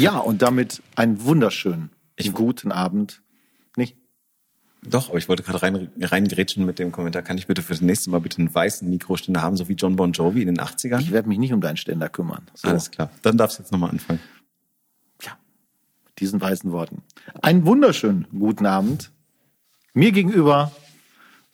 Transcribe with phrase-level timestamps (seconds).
[0.00, 3.22] Ja, und damit einen wunderschönen ich, guten Abend.
[3.76, 3.96] Nicht?
[4.82, 7.22] Doch, aber ich wollte gerade rein, reingrätschen mit dem Kommentar.
[7.22, 9.96] Kann ich bitte für das nächste Mal bitte einen weißen Mikroständer haben, so wie John
[9.96, 11.00] Bon Jovi in den 80ern?
[11.00, 12.46] Ich werde mich nicht um deinen Ständer kümmern.
[12.54, 12.68] So.
[12.68, 13.10] Alles klar.
[13.22, 14.20] Dann darfst du jetzt nochmal anfangen.
[15.22, 15.32] Ja,
[16.06, 17.02] mit diesen weißen Worten.
[17.42, 19.10] Einen wunderschönen guten Abend.
[19.92, 20.72] Mir gegenüber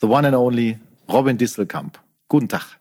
[0.00, 0.78] the one and only
[1.08, 1.98] Robin Distelkamp.
[2.28, 2.78] Guten Tag.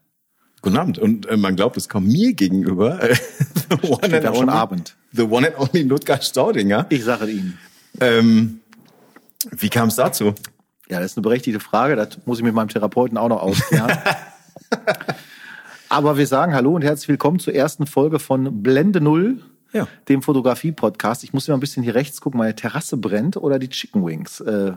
[0.66, 0.98] Guten Abend.
[0.98, 3.00] Und äh, man glaubt es kaum mir gegenüber.
[3.70, 4.96] the one and only, Abend.
[5.14, 6.88] The one and only Ludger Staudinger.
[6.90, 7.60] Ich sage Ihnen.
[8.02, 8.62] Ähm,
[9.52, 10.34] wie kam es dazu?
[10.90, 11.96] Ja, das ist eine berechtigte Frage.
[11.96, 13.96] Das muss ich mit meinem Therapeuten auch noch ausklären.
[15.90, 19.88] Aber wir sagen Hallo und herzlich willkommen zur ersten Folge von Blende Null, ja.
[20.10, 21.24] dem Fotografie-Podcast.
[21.24, 24.40] Ich muss immer ein bisschen hier rechts gucken, meine Terrasse brennt oder die Chicken Wings.
[24.40, 24.72] Äh,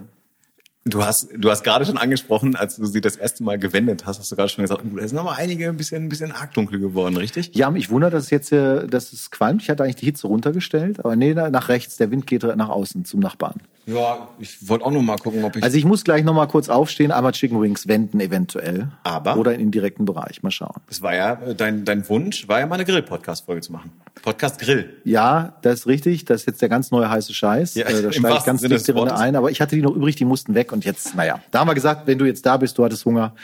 [0.88, 4.18] Du hast, du hast gerade schon angesprochen, als du sie das erste Mal gewendet hast,
[4.18, 6.78] hast du gerade schon gesagt, da sind mal einige ein bisschen, ein bisschen arg dunkel
[6.78, 7.50] geworden, richtig?
[7.54, 9.62] Ja, mich wundert, dass es jetzt, dass es qualmt.
[9.62, 11.96] Ich hatte eigentlich die Hitze runtergestellt, aber nee, nach rechts.
[11.96, 13.60] Der Wind geht nach außen zum Nachbarn.
[13.88, 15.62] Ja, ich wollte auch noch mal gucken, ob ich.
[15.62, 18.88] Also ich muss gleich noch mal kurz aufstehen, einmal Chicken Wings wenden eventuell.
[19.02, 19.38] Aber?
[19.38, 20.42] Oder in den direkten Bereich.
[20.42, 20.82] Mal schauen.
[20.90, 23.90] Es war ja, dein, dein Wunsch war ja mal eine Grill-Podcast-Folge zu machen.
[24.20, 25.00] Podcast Grill.
[25.04, 26.26] Ja, das ist richtig.
[26.26, 27.76] Das ist jetzt der ganz neue heiße Scheiß.
[27.76, 29.36] Ja, äh, da steige ich ganz dicht drin ein.
[29.36, 31.40] Aber ich hatte die noch übrig, die mussten weg und jetzt, naja.
[31.50, 33.34] Da haben wir gesagt, wenn du jetzt da bist, du hattest Hunger,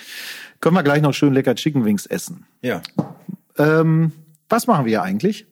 [0.61, 2.45] können wir gleich noch schön lecker Chicken Wings essen.
[2.61, 2.83] Ja.
[3.56, 4.12] Ähm,
[4.51, 5.47] was machen wir hier eigentlich?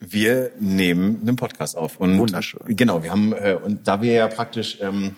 [0.00, 1.98] Wir nehmen einen Podcast auf.
[1.98, 2.60] Und Wunderschön.
[2.76, 5.16] Genau, wir haben, äh, und da wir ja praktisch ähm,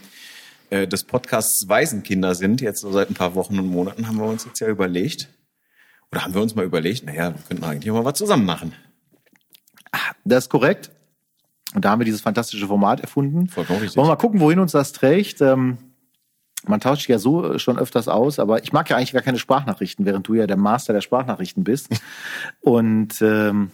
[0.70, 4.24] äh, des Podcasts Waisenkinder sind, jetzt so seit ein paar Wochen und Monaten, haben wir
[4.24, 5.28] uns jetzt ja überlegt,
[6.10, 8.72] oder haben wir uns mal überlegt, naja, wir könnten eigentlich mal was zusammen machen.
[10.24, 10.90] Das ist korrekt.
[11.74, 13.48] Und da haben wir dieses fantastische Format erfunden.
[13.48, 13.96] Vollkommen richtig.
[13.96, 15.40] Wollen wir mal gucken, wohin uns das trägt.
[15.40, 15.78] Ähm,
[16.66, 20.04] man tauscht ja so schon öfters aus, aber ich mag ja eigentlich gar keine Sprachnachrichten,
[20.04, 21.88] während du ja der Master der Sprachnachrichten bist.
[22.60, 23.70] Und ähm,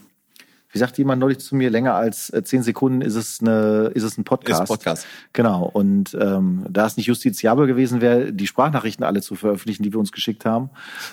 [0.76, 4.02] wie sagt jemand neulich zu mir, länger als äh, zehn Sekunden ist es eine, ist
[4.02, 4.64] es ein Podcast.
[4.64, 5.06] Ist Podcast.
[5.32, 5.64] Genau.
[5.64, 9.98] Und ähm, da es nicht justiziabel gewesen wäre, die Sprachnachrichten alle zu veröffentlichen, die wir
[9.98, 10.68] uns geschickt haben,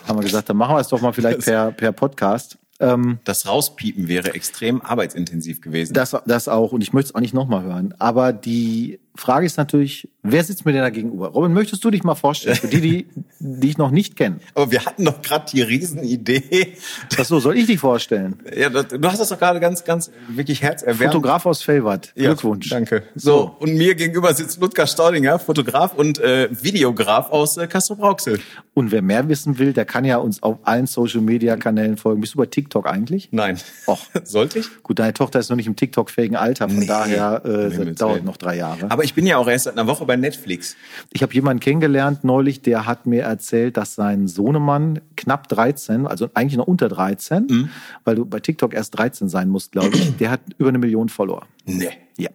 [0.05, 2.57] haben wir gesagt, dann machen wir es doch mal vielleicht per, per Podcast.
[2.81, 5.93] Ähm, das Rauspiepen wäre extrem arbeitsintensiv gewesen.
[5.93, 6.73] Das, das auch.
[6.73, 7.93] Und ich möchte es auch nicht nochmal hören.
[7.99, 11.27] Aber die Frage ist natürlich, wer sitzt mir denn da gegenüber?
[11.27, 13.07] Robin, möchtest du dich mal vorstellen, für die, die,
[13.39, 14.39] die ich noch nicht kenne?
[14.55, 16.75] Aber wir hatten doch gerade die Riesenidee.
[17.19, 18.37] Ach so, soll ich dich vorstellen?
[18.55, 21.13] Ja, du hast das doch gerade ganz, ganz wirklich herzerwärmend.
[21.13, 22.13] Fotograf aus Fellwatt.
[22.15, 22.71] Glückwunsch.
[22.71, 23.03] Ja, danke.
[23.15, 28.39] So, und mir gegenüber sitzt Ludger Staudinger, Fotograf und äh, Videograf aus äh, Castro Brauxel.
[28.73, 32.21] Und wer mehr wissen will, der kann ja uns auf allen Social-Media-Kanälen folgen.
[32.21, 33.29] Bist du bei TikTok eigentlich?
[33.31, 33.59] Nein.
[33.87, 33.99] Och.
[34.23, 34.65] Sollte ich?
[34.81, 36.87] Gut, deine Tochter ist noch nicht im TikTok-fähigen Alter, von nee.
[36.87, 38.89] daher äh, dauert noch drei Jahre.
[38.89, 40.75] Aber ich bin ja auch erst seit einer Woche bei Netflix.
[41.11, 46.29] Ich habe jemanden kennengelernt neulich, der hat mir erzählt, dass sein Sohnemann knapp 13, also
[46.33, 47.69] eigentlich noch unter 13, mhm.
[48.03, 51.09] weil du bei TikTok erst 13 sein musst, glaube ich, der hat über eine Million
[51.09, 51.45] Follower.
[51.65, 51.91] Nee.
[52.17, 52.29] Ja.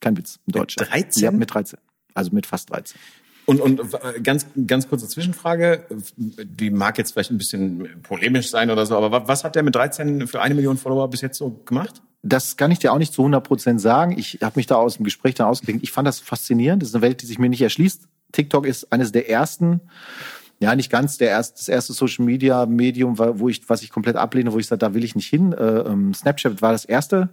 [0.00, 0.38] Kein Witz.
[0.46, 0.90] In Deutschland.
[0.90, 1.22] Mit 13?
[1.22, 1.78] Ja, mit 13.
[2.14, 2.98] Also mit fast 13.
[3.46, 3.80] Und, und
[4.24, 5.86] ganz, ganz kurze Zwischenfrage,
[6.16, 9.74] die mag jetzt vielleicht ein bisschen polemisch sein oder so, aber was hat der mit
[9.74, 12.02] 13 für eine Million Follower bis jetzt so gemacht?
[12.22, 14.18] Das kann ich dir auch nicht zu 100 Prozent sagen.
[14.18, 15.84] Ich habe mich da aus dem Gespräch dann ausgelegt.
[15.84, 16.82] Ich fand das faszinierend.
[16.82, 18.08] Das ist eine Welt, die sich mir nicht erschließt.
[18.32, 19.80] TikTok ist eines der ersten,
[20.58, 24.16] ja nicht ganz der erste, das erste Social Media Medium, wo ich, was ich komplett
[24.16, 25.52] ablehne, wo ich sage, da will ich nicht hin.
[25.52, 27.28] Äh, ähm, Snapchat war das erste.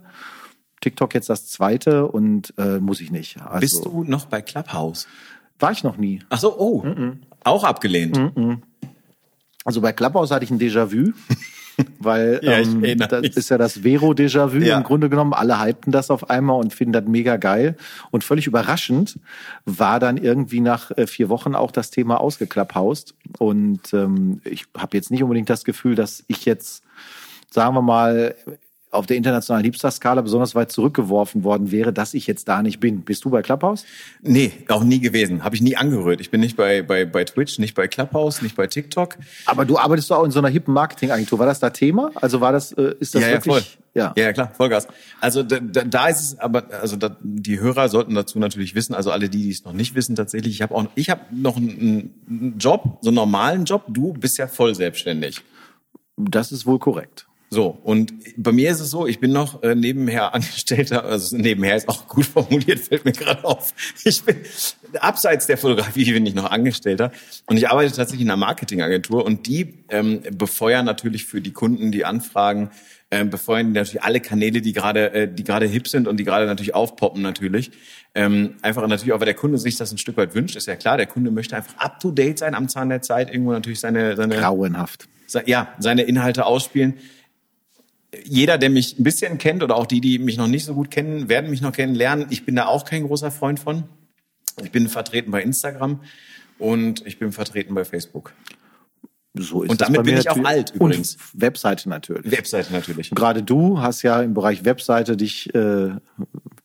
[0.80, 3.40] TikTok jetzt das zweite und äh, muss ich nicht.
[3.40, 5.08] Also, Bist du noch bei Clubhouse?
[5.58, 6.20] War ich noch nie.
[6.30, 6.82] Ach so, oh.
[6.82, 7.16] Mm -mm.
[7.44, 8.16] Auch abgelehnt.
[8.36, 8.54] Mm
[9.66, 11.12] also bei Clubhouse hatte ich ein Déjà-vu.
[11.98, 13.36] weil ja, ähm, das mich.
[13.36, 14.76] ist ja das Vero-Déjà-vu ja.
[14.76, 15.32] im Grunde genommen.
[15.32, 17.76] Alle hypten das auf einmal und finden das mega geil.
[18.10, 19.18] Und völlig überraschend
[19.64, 23.14] war dann irgendwie nach äh, vier Wochen auch das Thema ausgeklapphaust.
[23.38, 26.84] Und ähm, ich habe jetzt nicht unbedingt das Gefühl, dass ich jetzt,
[27.50, 28.34] sagen wir mal,
[28.94, 33.02] auf der internationalen Liebster-Skala besonders weit zurückgeworfen worden wäre, dass ich jetzt da nicht bin.
[33.02, 33.84] Bist du bei Clubhouse?
[34.22, 35.44] Nee, auch nie gewesen.
[35.44, 36.20] Habe ich nie angerührt.
[36.20, 39.16] Ich bin nicht bei, bei, bei Twitch, nicht bei Clubhouse, nicht bei TikTok.
[39.46, 41.38] Aber du arbeitest doch auch in so einer hippen Marketingagentur.
[41.38, 42.10] War das da Thema?
[42.14, 43.54] Also war das, äh, ist das ja, wirklich?
[43.54, 43.62] Ja, voll.
[43.94, 44.12] Ja.
[44.16, 44.88] ja, klar, Vollgas.
[45.20, 48.92] Also da, da, da ist es, aber also da, die Hörer sollten dazu natürlich wissen,
[48.92, 51.56] also alle die, die es noch nicht wissen, tatsächlich, ich habe auch, ich habe noch
[51.56, 53.84] einen, einen Job, so einen normalen Job.
[53.88, 55.42] Du bist ja voll selbstständig.
[56.16, 57.26] Das ist wohl korrekt.
[57.54, 61.76] So, und bei mir ist es so, ich bin noch äh, nebenher Angestellter, also nebenher
[61.76, 63.72] ist auch gut formuliert, fällt mir gerade auf.
[64.02, 64.38] Ich bin
[64.98, 67.12] abseits der Fotografie bin ich noch Angestellter
[67.46, 71.92] und ich arbeite tatsächlich in einer Marketingagentur und die ähm, befeuern natürlich für die Kunden
[71.92, 72.70] die Anfragen,
[73.12, 76.46] ähm, befeuern natürlich alle Kanäle, die gerade äh, die gerade hip sind und die gerade
[76.46, 77.70] natürlich aufpoppen natürlich.
[78.16, 80.74] Ähm, einfach natürlich auch, weil der Kunde sich das ein Stück weit wünscht, ist ja
[80.74, 83.78] klar, der Kunde möchte einfach up to date sein am Zahn der Zeit, irgendwo natürlich
[83.78, 85.06] seine seine grauenhaft.
[85.46, 86.94] Ja, seine Inhalte ausspielen
[88.24, 90.90] jeder, der mich ein bisschen kennt oder auch die, die mich noch nicht so gut
[90.90, 92.26] kennen, werden mich noch kennenlernen.
[92.30, 93.84] Ich bin da auch kein großer Freund von.
[94.62, 96.00] Ich bin vertreten bei Instagram
[96.58, 98.32] und ich bin vertreten bei Facebook.
[99.36, 101.16] So ist und damit bin ich auch alt übrigens.
[101.16, 102.30] Und Webseite natürlich.
[102.30, 103.10] Webseite natürlich.
[103.10, 105.90] Gerade du hast ja im Bereich Webseite dich äh,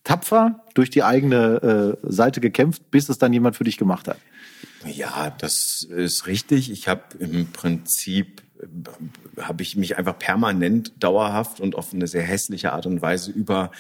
[0.04, 4.18] tapfer durch die eigene äh, Seite gekämpft, bis es dann jemand für dich gemacht hat.
[4.86, 6.72] Ja, das ist richtig.
[6.72, 8.44] Ich habe im Prinzip
[9.40, 13.72] habe ich mich einfach permanent, dauerhaft und auf eine sehr hässliche Art und Weise über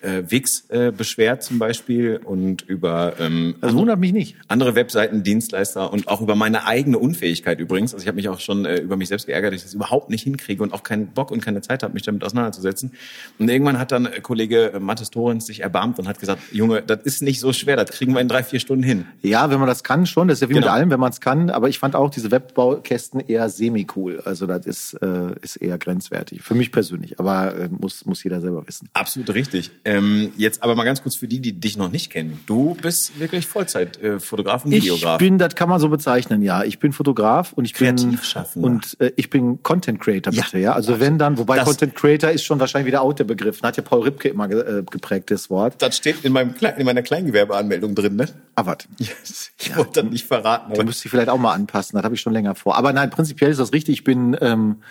[0.00, 5.22] äh, Wix äh, beschwert zum Beispiel und über ähm, das wundert mich nicht andere Webseiten,
[5.22, 7.94] Dienstleister und auch über meine eigene Unfähigkeit übrigens.
[7.94, 10.10] Also ich habe mich auch schon äh, über mich selbst geärgert, dass ich das überhaupt
[10.10, 12.92] nicht hinkriege und auch keinen Bock und keine Zeit habe, mich damit auseinanderzusetzen.
[13.38, 16.82] Und irgendwann hat dann äh, Kollege äh, Mathis Torrens sich erbarmt und hat gesagt, Junge,
[16.82, 19.06] das ist nicht so schwer, das kriegen wir in drei, vier Stunden hin.
[19.22, 20.66] Ja, wenn man das kann schon, das ist ja wie genau.
[20.66, 21.50] mit allem, wenn man es kann.
[21.50, 24.22] Aber ich fand auch diese Webbaukästen eher semi-cool.
[24.24, 26.42] Also das ist, äh, ist eher grenzwertig.
[26.42, 27.18] Für mich persönlich.
[27.18, 28.88] Aber äh, muss, muss jeder selber wissen.
[28.92, 29.70] Absolut richtig.
[29.88, 32.40] Ähm, jetzt aber mal ganz kurz für die, die dich noch nicht kennen.
[32.44, 35.14] Du bist wirklich Vollzeitfotograf und Videograf.
[35.14, 36.62] Ich bin, das kann man so bezeichnen, ja.
[36.62, 38.18] Ich bin Fotograf und ich bin
[38.56, 40.64] und äh, ich bin Content Creator bitte, ja.
[40.64, 40.72] ja?
[40.74, 43.62] Also wenn dann, wobei das, Content Creator ist schon wahrscheinlich wieder out der Begriff.
[43.62, 45.80] Hat ja Paul Ripke immer ge, äh, geprägt das Wort.
[45.80, 48.28] Das steht in meinem in meiner Kleingewerbeanmeldung drin, ne?
[48.56, 48.78] Ah, was?
[48.98, 49.52] Yes.
[49.58, 49.78] Ich ja.
[49.78, 50.66] wollte das nicht verraten.
[50.72, 50.82] Aber.
[50.82, 51.96] Du müsst sie vielleicht auch mal anpassen.
[51.96, 52.76] Das habe ich schon länger vor.
[52.76, 53.94] Aber nein, prinzipiell ist das richtig.
[53.94, 54.82] Ich bin ähm,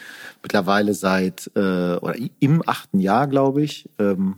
[0.41, 4.37] mittlerweile seit äh, oder im achten Jahr, glaube ich, ähm,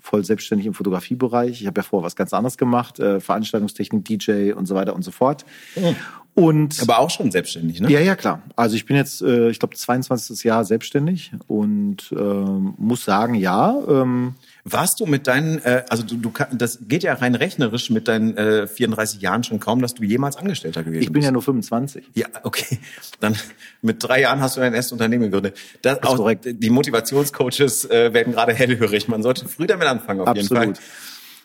[0.00, 1.60] voll selbstständig im Fotografiebereich.
[1.60, 5.02] Ich habe ja vorher was ganz anderes gemacht, äh, Veranstaltungstechnik, DJ und so weiter und
[5.02, 5.44] so fort.
[5.76, 5.96] Mhm.
[6.34, 7.90] Und aber auch schon selbstständig, ne?
[7.90, 8.42] Ja, ja, klar.
[8.54, 10.44] Also ich bin jetzt, äh, ich glaube, 22.
[10.44, 13.76] Jahr selbstständig und äh, muss sagen, ja.
[13.88, 14.34] Ähm,
[14.72, 18.36] warst du mit deinen, äh, also du, du das geht ja rein rechnerisch mit deinen
[18.36, 21.08] äh, 34 Jahren schon kaum, dass du jemals Angestellter gewesen bist.
[21.08, 21.26] Ich bin bist.
[21.26, 22.04] ja nur 25.
[22.14, 22.78] Ja, okay.
[23.20, 23.36] Dann
[23.82, 25.56] mit drei Jahren hast du dein erstes Unternehmen gegründet.
[25.82, 26.46] Das, das ist auch, korrekt.
[26.48, 29.08] Die Motivationscoaches äh, werden gerade hellhörig.
[29.08, 30.64] Man sollte früh damit anfangen, auf Absolut.
[30.64, 30.84] jeden Fall.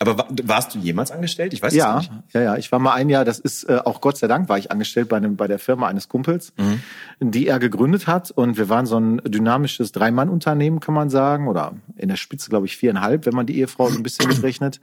[0.08, 1.54] Aber warst du jemals angestellt?
[1.54, 2.12] Ich weiß ja, es nicht.
[2.34, 4.58] Ja, ja, ich war mal ein Jahr, das ist äh, auch Gott sei Dank war
[4.58, 6.82] ich angestellt bei einem bei der Firma eines Kumpels, mhm.
[7.20, 11.74] die er gegründet hat und wir waren so ein dynamisches Drei-Mann-Unternehmen, kann man sagen, oder
[11.96, 14.80] in der Spitze glaube ich viereinhalb, wenn man die Ehefrau so ein bisschen mitrechnet.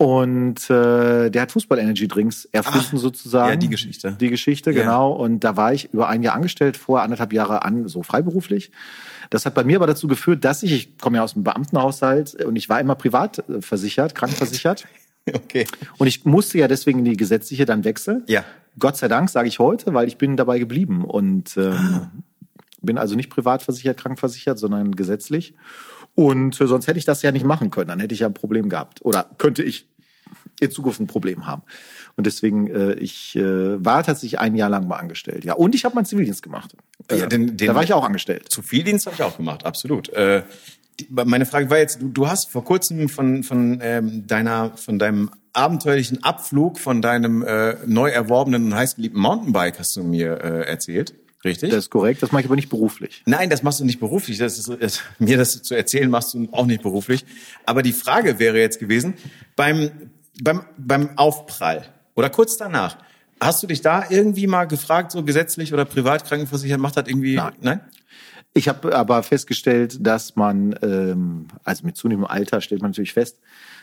[0.00, 3.50] Und äh, der hat Fußball-Energy-Drinks erfunden Ach, sozusagen.
[3.50, 4.16] Ja, die Geschichte.
[4.18, 4.80] Die Geschichte, ja.
[4.80, 5.12] genau.
[5.12, 8.70] Und da war ich über ein Jahr angestellt, vorher anderthalb Jahre an, so freiberuflich.
[9.28, 12.42] Das hat bei mir aber dazu geführt, dass ich, ich komme ja aus dem Beamtenhaushalt
[12.42, 14.86] und ich war immer privat versichert, krankenversichert.
[15.30, 15.66] Okay.
[15.98, 18.24] Und ich musste ja deswegen in die gesetzliche dann wechseln.
[18.26, 18.42] Ja.
[18.78, 22.10] Gott sei Dank, sage ich heute, weil ich bin dabei geblieben und ähm, ah.
[22.80, 25.54] bin also nicht privat versichert, krankenversichert, sondern gesetzlich.
[26.14, 27.88] Und äh, sonst hätte ich das ja nicht machen können.
[27.88, 29.04] Dann hätte ich ja ein Problem gehabt.
[29.04, 29.89] Oder könnte ich
[30.60, 31.62] in Zukunft ein Problem haben.
[32.16, 35.44] Und deswegen, äh, ich äh, war tatsächlich ein Jahr lang mal angestellt.
[35.44, 36.76] Ja, und ich habe meinen Zivildienst gemacht.
[37.08, 38.50] Äh, ja, den, den, da war ich auch angestellt.
[38.50, 40.08] Zivildienst habe ich auch gemacht, absolut.
[40.10, 40.42] Äh,
[40.98, 44.98] die, meine Frage war jetzt, du, du hast vor kurzem von, von ähm, deiner, von
[44.98, 50.68] deinem abenteuerlichen Abflug von deinem äh, neu erworbenen und heißgeliebten Mountainbike hast du mir äh,
[50.68, 51.14] erzählt.
[51.42, 51.70] Richtig?
[51.70, 53.22] Das ist korrekt, das mache ich aber nicht beruflich.
[53.24, 54.36] Nein, das machst du nicht beruflich.
[54.36, 57.24] Das ist, das, mir das zu erzählen machst du auch nicht beruflich.
[57.64, 59.14] Aber die Frage wäre jetzt gewesen,
[59.56, 59.90] beim,
[60.42, 62.98] beim, beim Aufprall oder kurz danach,
[63.40, 67.36] hast du dich da irgendwie mal gefragt, so gesetzlich oder privat krankenversichert, macht das irgendwie,
[67.36, 67.52] nein?
[67.60, 67.80] nein?
[68.52, 73.38] Ich habe aber festgestellt, dass man, ähm, also mit zunehmendem Alter stellt man natürlich fest,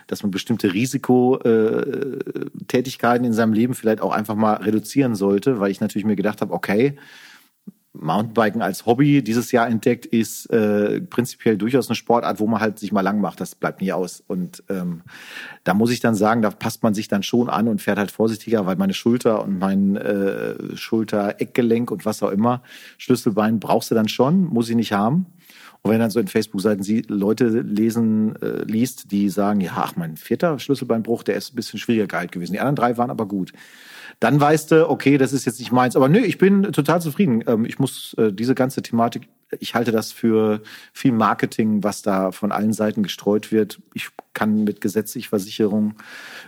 [0.08, 5.80] dass man bestimmte Risikotätigkeiten in seinem Leben vielleicht auch einfach mal reduzieren sollte, weil ich
[5.80, 6.98] natürlich mir gedacht habe, okay,
[8.00, 12.80] Mountainbiken als Hobby dieses Jahr entdeckt, ist äh, prinzipiell durchaus eine Sportart, wo man halt
[12.80, 13.42] sich mal lang macht.
[13.42, 14.24] Das bleibt nie aus.
[14.25, 15.01] Und ähm,
[15.63, 18.12] da muss ich dann sagen, da passt man sich dann schon an und fährt halt
[18.12, 22.62] vorsichtiger, weil meine Schulter und mein äh, Schulter-Eckgelenk und was auch immer,
[22.98, 25.27] Schlüsselbein brauchst du dann schon, muss ich nicht haben.
[25.82, 30.18] Und wenn dann so in Facebook-Seiten Leute lesen, äh, liest, die sagen, ja, ach, mein
[30.18, 32.54] vierter Schlüsselbeinbruch, der ist ein bisschen schwieriger gehalten gewesen.
[32.54, 33.54] Die anderen drei waren aber gut
[34.20, 35.96] dann weißt du, okay, das ist jetzt nicht meins.
[35.96, 37.44] Aber nö, ich bin total zufrieden.
[37.46, 42.32] Ähm, ich muss äh, diese ganze Thematik, ich halte das für viel Marketing, was da
[42.32, 43.80] von allen Seiten gestreut wird.
[43.94, 45.96] Ich kann mit gesetzlich Versicherung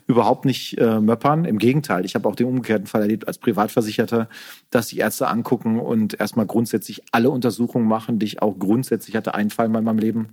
[0.07, 1.45] überhaupt nicht äh, möppern.
[1.45, 4.29] Im Gegenteil, ich habe auch den umgekehrten Fall erlebt als Privatversicherter,
[4.71, 9.35] dass die Ärzte angucken und erstmal grundsätzlich alle Untersuchungen machen, die ich auch grundsätzlich hatte
[9.35, 10.29] einen Fall in meinem Leben,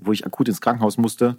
[0.00, 1.36] wo ich akut ins Krankenhaus musste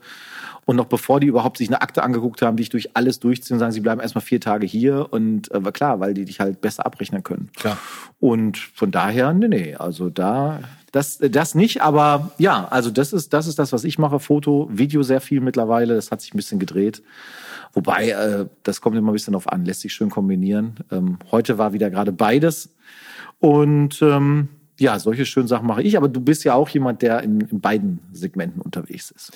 [0.65, 3.59] und noch bevor die überhaupt sich eine Akte angeguckt haben, die ich durch alles durchziehen
[3.59, 6.85] sagen, sie bleiben erstmal vier Tage hier und äh, klar, weil die dich halt besser
[6.85, 7.49] abrechnen können.
[7.55, 7.77] Klar.
[8.19, 10.59] Und von daher, nee, nee, also da,
[10.91, 14.19] das, das nicht, aber ja, also das ist, das ist das, was ich mache.
[14.19, 17.03] Foto, Video sehr viel mittlerweile, das hat sich ein bisschen gedreht.
[17.73, 20.75] Wobei, äh, das kommt immer ein bisschen drauf an, lässt sich schön kombinieren.
[20.91, 22.73] Ähm, heute war wieder gerade beides.
[23.39, 24.49] Und ähm,
[24.79, 27.59] ja, solche schönen Sachen mache ich, aber du bist ja auch jemand, der in, in
[27.59, 29.31] beiden Segmenten unterwegs ist.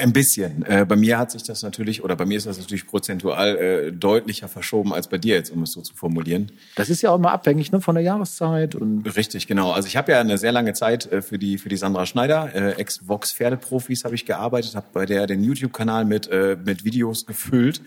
[0.00, 0.64] Ein bisschen.
[0.64, 3.92] Äh, bei mir hat sich das natürlich, oder bei mir ist das natürlich prozentual äh,
[3.92, 6.50] deutlicher verschoben als bei dir jetzt, um es so zu formulieren.
[6.76, 8.74] Das ist ja auch immer abhängig ne, von der Jahreszeit.
[8.74, 9.72] und Richtig, genau.
[9.72, 12.54] Also ich habe ja eine sehr lange Zeit äh, für die für die Sandra Schneider,
[12.54, 17.26] äh, Ex-Vox Pferdeprofis, habe ich gearbeitet, habe bei der den YouTube-Kanal mit äh, mit Videos
[17.26, 17.82] gefüllt.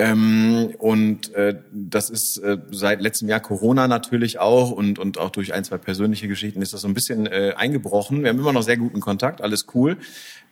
[0.00, 5.28] Ähm, und äh, das ist äh, seit letztem Jahr Corona natürlich auch und, und auch
[5.28, 8.22] durch ein, zwei persönliche Geschichten ist das so ein bisschen äh, eingebrochen.
[8.22, 9.98] Wir haben immer noch sehr guten Kontakt, alles cool.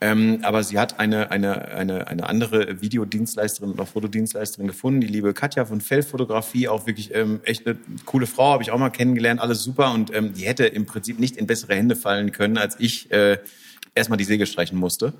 [0.02, 5.32] Ähm, aber sie hat eine, eine, eine, eine andere Videodienstleisterin oder Fotodienstleisterin gefunden, die liebe
[5.32, 9.40] Katja von Fellfotografie, auch wirklich ähm, echt eine coole Frau, habe ich auch mal kennengelernt,
[9.40, 9.94] alles super.
[9.94, 13.38] Und ähm, die hätte im Prinzip nicht in bessere Hände fallen können, als ich äh,
[13.94, 15.14] erstmal die Säge streichen musste.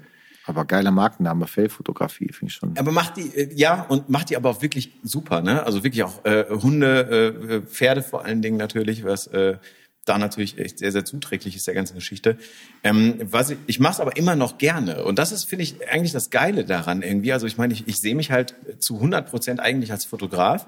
[0.48, 2.76] Aber geiler Markenname, Fellfotografie, finde ich schon.
[2.78, 5.62] Aber macht die, äh, ja, und macht die aber auch wirklich super, ne?
[5.64, 9.58] Also wirklich auch äh, Hunde, äh, Pferde vor allen Dingen natürlich, was äh,
[10.06, 12.38] da natürlich echt sehr, sehr zuträglich ist der ganzen Geschichte.
[12.82, 15.04] Ähm, was ich ich mache es aber immer noch gerne.
[15.04, 17.34] Und das ist, finde ich, eigentlich das Geile daran irgendwie.
[17.34, 20.66] Also ich meine, ich, ich sehe mich halt zu 100 Prozent eigentlich als Fotograf.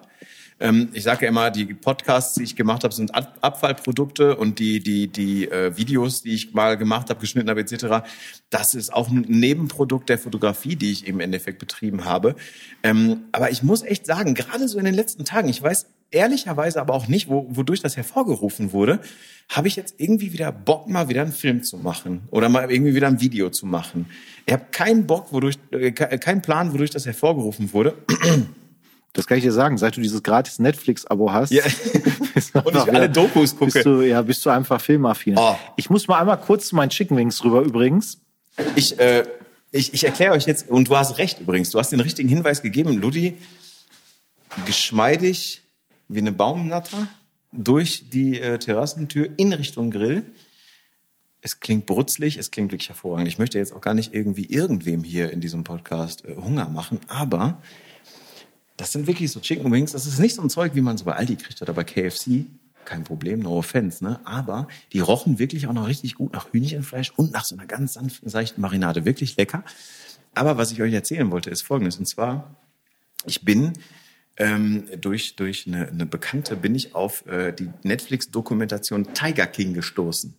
[0.61, 4.59] Ähm, ich sage ja immer, die Podcasts, die ich gemacht habe, sind Ab Abfallprodukte und
[4.59, 8.07] die, die, die äh, Videos, die ich mal gemacht habe, geschnitten habe etc.,
[8.51, 12.37] das ist auch ein Nebenprodukt der Fotografie, die ich im Endeffekt betrieben habe.
[12.83, 16.81] Ähm, aber ich muss echt sagen, gerade so in den letzten Tagen, ich weiß ehrlicherweise
[16.81, 19.01] aber auch nicht, wo, wodurch das hervorgerufen wurde,
[19.49, 22.95] habe ich jetzt irgendwie wieder Bock, mal wieder einen Film zu machen oder mal irgendwie
[22.95, 24.07] wieder ein Video zu machen.
[24.47, 27.95] Ich habe keinen Bock, wodurch, äh, keinen Plan, wodurch das hervorgerufen wurde.
[29.13, 31.51] Das kann ich dir sagen, seit du dieses gratis Netflix-Abo hast.
[31.51, 31.65] Ja.
[32.65, 33.73] und ich alle Dokus gucke.
[33.73, 35.37] Bist du, ja, bist du einfach filmaffin.
[35.37, 35.57] Oh.
[35.77, 38.19] Ich muss mal einmal kurz zu meinen Chicken Wings rüber übrigens.
[38.77, 39.25] Ich, äh,
[39.73, 42.63] ich, ich erkläre euch jetzt, und du hast recht übrigens, du hast den richtigen Hinweis
[42.63, 43.37] gegeben, Ludi,
[44.67, 45.63] geschmeidig
[46.09, 47.09] wie eine Baumnatter
[47.53, 50.25] durch die äh, Terrassentür in Richtung Grill.
[51.41, 53.29] Es klingt brutzlig, es klingt wirklich hervorragend.
[53.29, 57.01] Ich möchte jetzt auch gar nicht irgendwie irgendwem hier in diesem Podcast äh, Hunger machen,
[57.09, 57.61] aber
[58.81, 59.93] das sind wirklich so Chicken Wings.
[59.93, 62.47] Das ist nicht so ein Zeug, wie man so bei Aldi kriegt oder bei KFC.
[62.87, 64.21] Kein Problem, no offense, ne?
[64.25, 67.93] Aber die rochen wirklich auch noch richtig gut nach Hühnchenfleisch und nach so einer ganz
[67.93, 69.05] sanften, seichten Marinade.
[69.05, 69.65] Wirklich lecker.
[70.35, 71.99] Aber was ich euch erzählen wollte, ist Folgendes.
[71.99, 72.57] Und zwar,
[73.27, 73.75] ich bin
[74.39, 80.35] ähm, durch, durch eine, eine Bekannte bin ich auf äh, die Netflix-Dokumentation Tiger King gestoßen.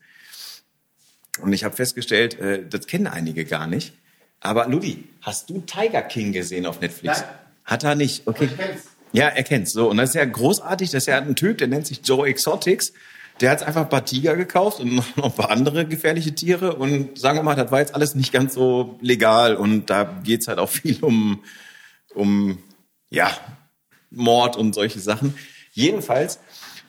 [1.41, 3.93] Und ich habe festgestellt, äh, das kennen einige gar nicht.
[4.39, 7.19] Aber Ludi, hast du Tiger King gesehen auf Netflix?
[7.19, 7.29] Nein.
[7.65, 8.27] Hat er nicht.
[8.27, 8.49] Okay.
[9.13, 9.73] Ja, er kennt's.
[9.73, 10.91] So, und das ist ja großartig.
[10.91, 12.93] Das ist ja ein Typ, der nennt sich Joe Exotics.
[13.39, 16.75] Der hat einfach ein paar Tiger gekauft und noch ein paar andere gefährliche Tiere.
[16.75, 19.55] Und sagen wir mal, das war jetzt alles nicht ganz so legal.
[19.55, 21.43] Und da geht's halt auch viel um,
[22.13, 22.59] um
[23.09, 23.31] ja,
[24.09, 25.35] Mord und solche Sachen.
[25.73, 26.39] Jedenfalls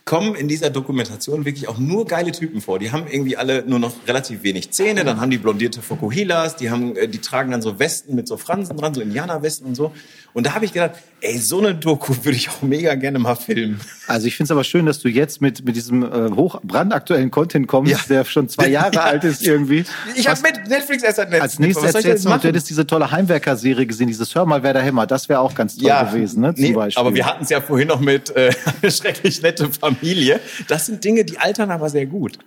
[0.05, 2.79] kommen in dieser Dokumentation wirklich auch nur geile Typen vor.
[2.79, 6.71] Die haben irgendwie alle nur noch relativ wenig Zähne, dann haben die blondierte Fokuhilas, die
[6.71, 9.93] haben, äh, die tragen dann so Westen mit so Fransen dran, so Indianerwesten und so.
[10.35, 13.35] Und da habe ich gedacht, ey, so eine Doku würde ich auch mega gerne mal
[13.35, 13.81] filmen.
[14.07, 17.31] Also ich finde es aber schön, dass du jetzt mit, mit diesem äh, hoch brandaktuellen
[17.31, 17.99] Content kommst, ja.
[18.09, 19.03] der schon zwei Jahre ja.
[19.03, 19.85] alt ist irgendwie.
[20.17, 21.43] Ich habe mit Netflix erst Netflix.
[21.43, 24.81] Als nächstes erzählst du, du hättest diese tolle Heimwerker-Serie gesehen, dieses Hör mal, wer da
[24.81, 25.07] hämmer.
[25.07, 26.03] Das wäre auch ganz toll ja.
[26.05, 26.55] gewesen, ne?
[26.55, 27.01] Zum nee, Beispiel.
[27.01, 28.53] Aber wir hatten es ja vorhin noch mit äh,
[28.91, 30.41] schrecklich nette Familie.
[30.67, 32.39] Das sind Dinge, die altern aber sehr gut.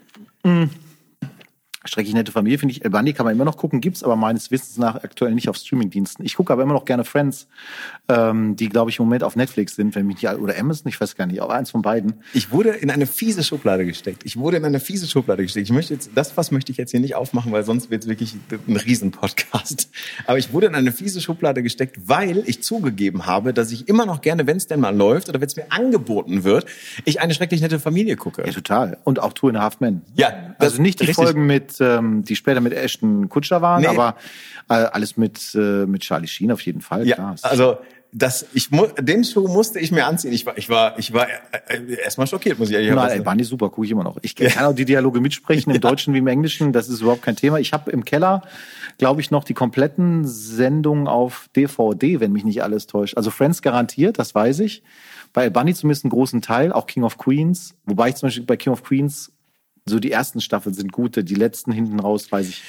[0.44, 0.70] Mhm.
[1.88, 2.84] Schrecklich nette Familie, finde ich.
[2.84, 5.56] El Bundy kann man immer noch gucken, gibt's aber meines Wissens nach aktuell nicht auf
[5.56, 6.25] Streamingdiensten.
[6.25, 7.48] Ich gucke aber immer noch gerne Friends,
[8.10, 11.00] ähm, die, glaube ich, im Moment auf Netflix sind, wenn mich nicht, oder Amazon, ich
[11.00, 12.15] weiß gar nicht, aber eins von beiden.
[12.34, 14.24] Ich wurde in eine fiese Schublade gesteckt.
[14.25, 15.68] Ich wurde in eine fiese Schublade gesteckt.
[15.68, 18.36] Ich möchte jetzt, das was möchte ich jetzt hier nicht aufmachen, weil sonst wird's wirklich
[18.68, 19.89] ein Riesenpodcast.
[20.25, 24.06] Aber ich wurde in eine fiese Schublade gesteckt, weil ich zugegeben habe, dass ich immer
[24.06, 26.65] noch gerne, wenn es denn mal läuft oder wenn es mir angeboten wird,
[27.04, 28.44] ich eine schrecklich nette Familie gucke.
[28.46, 28.98] Ja, total.
[29.04, 30.01] Und auch Two and a Half Men.
[30.15, 30.56] Ja.
[30.58, 33.88] Also nicht die Folgen mit ähm, die später mit Ashton Kutscher waren, nee.
[33.88, 34.15] aber
[34.70, 37.08] äh, alles mit, äh, mit Charlie Sheen auf jeden Fall.
[37.08, 37.36] Ja, klar.
[37.41, 37.77] also
[38.17, 40.32] das, ich den Schuh musste ich mir anziehen.
[40.32, 43.10] Ich war, ich war, ich war äh, erstmal schockiert, muss ich ehrlich sagen.
[43.10, 44.17] Nein, waren die super, gucke ich immer noch.
[44.22, 45.82] Ich kann auch die Dialoge mitsprechen, im ja.
[45.82, 47.60] Deutschen wie im Englischen, das ist überhaupt kein Thema.
[47.60, 48.41] Ich habe im Keller,
[48.98, 53.17] glaube ich, noch die kompletten Sendungen auf DVD, wenn mich nicht alles täuscht.
[53.17, 54.82] Also Friends garantiert, das weiß ich.
[55.34, 57.75] Bei Bunny zumindest einen großen Teil, auch King of Queens.
[57.84, 59.34] Wobei ich zum Beispiel bei King of Queens
[59.86, 62.63] so die ersten Staffeln sind gute, die letzten hinten raus, weiß ich.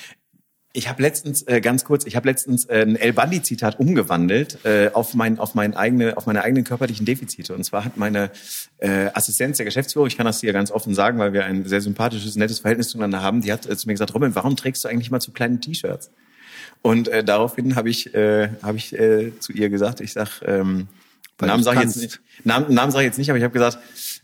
[0.73, 4.59] Ich habe letztens äh, ganz kurz, ich habe letztens äh, ein El Bandi Zitat umgewandelt
[4.67, 8.31] äh, auf mein auf mein eigene auf meine eigenen körperlichen Defizite und zwar hat meine
[8.77, 11.81] äh, Assistenz der Geschäftsführer, ich kann das hier ganz offen sagen, weil wir ein sehr
[11.81, 14.89] sympathisches, nettes Verhältnis zueinander haben, die hat äh, zu mir gesagt, Robin, warum trägst du
[14.89, 16.11] eigentlich mal zu kleine T-Shirts?
[16.83, 20.89] Und äh, daraufhin habe ich äh, habe ich äh, zu ihr gesagt, ich sag ähm,
[21.41, 23.79] Namen sage ich jetzt nicht, Namen, Namen sage ich jetzt nicht, aber ich habe gesagt,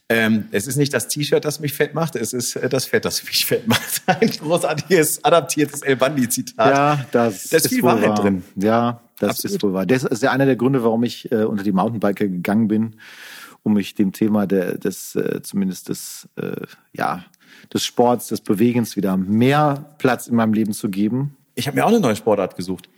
[0.08, 3.04] Ähm, es ist nicht das T-Shirt, das mich fett macht, es ist äh, das Fett,
[3.06, 4.02] das mich fett macht.
[4.06, 6.74] Ein großartiges, adaptiertes El Bandi-Zitat.
[6.74, 8.16] Ja, das, das ist viel Wahrheit wahr.
[8.16, 8.42] drin.
[8.56, 9.56] Ja, das Absolut.
[9.56, 9.86] ist wohl wahr.
[9.86, 12.96] Das ist ja einer der Gründe, warum ich äh, unter die Mountainbiker gegangen bin,
[13.62, 17.24] um mich dem Thema der, des, äh, zumindest des, äh, ja,
[17.72, 21.36] des Sports, des Bewegens wieder mehr Platz in meinem Leben zu geben.
[21.54, 22.90] Ich habe mir auch eine neue Sportart gesucht.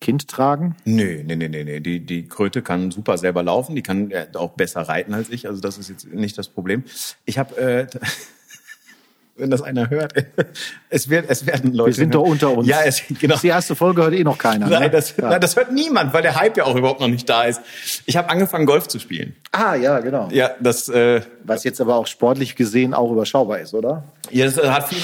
[0.00, 0.76] Kind tragen?
[0.84, 1.80] Nö, nee, nee, nee, nee.
[1.80, 5.60] Die, die Kröte kann super selber laufen, die kann auch besser reiten als ich, also
[5.60, 6.84] das ist jetzt nicht das Problem.
[7.24, 7.86] Ich habe, äh,
[9.36, 10.12] wenn das einer hört,
[10.90, 11.88] es, wird, es werden Leute.
[11.88, 12.68] Wir sind doch unter uns.
[12.68, 13.36] Ja, es, genau.
[13.38, 14.68] Die erste Folge hört eh noch keiner.
[14.68, 14.90] Nein, ne?
[14.90, 15.30] das, ja.
[15.30, 17.60] nein, das hört niemand, weil der Hype ja auch überhaupt noch nicht da ist.
[18.06, 19.34] Ich habe angefangen, Golf zu spielen.
[19.52, 20.28] Ah, ja, genau.
[20.30, 20.88] Ja, das.
[20.88, 24.04] Äh, Was jetzt aber auch sportlich gesehen auch überschaubar ist, oder?
[24.30, 25.02] Ja, das hat viel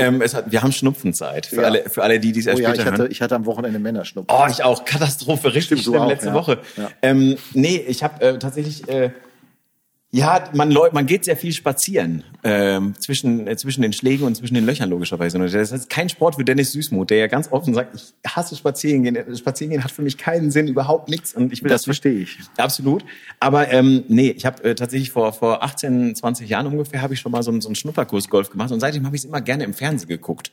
[0.00, 1.46] ähm, es hat, wir haben Schnupfenzeit.
[1.46, 1.62] Für, ja.
[1.62, 4.36] alle, für alle, die dies erst oh, ja, ich hatte, ich hatte am Wochenende Männerschnupfen.
[4.36, 4.84] Oh, ich auch.
[4.84, 5.54] Katastrophe.
[5.54, 6.34] Richtig schlimm letzte ja.
[6.34, 6.58] Woche.
[6.76, 6.90] Ja.
[7.02, 9.10] Ähm, nee, ich habe äh, tatsächlich äh,
[10.12, 14.54] ja, man, man geht sehr viel spazieren ähm, zwischen, äh, zwischen den Schlägen und zwischen
[14.54, 15.38] den Löchern logischerweise.
[15.38, 18.56] Und das ist kein Sport für Dennis Süßmuth, der ja ganz offen sagt, ich hasse
[18.56, 19.36] Spazierengehen.
[19.36, 21.32] Spazierengehen hat für mich keinen Sinn, überhaupt nichts.
[21.32, 22.38] Und ich will das, das verstehe ich.
[22.56, 23.04] Absolut.
[23.38, 27.20] Aber ähm, nee, ich habe äh, tatsächlich vor, vor 18, 20 Jahren ungefähr habe ich
[27.20, 29.40] schon mal so, einen, so einen Schnupperkurs Golf gemacht und seitdem habe ich es immer
[29.40, 30.50] gerne im Fernsehen geguckt.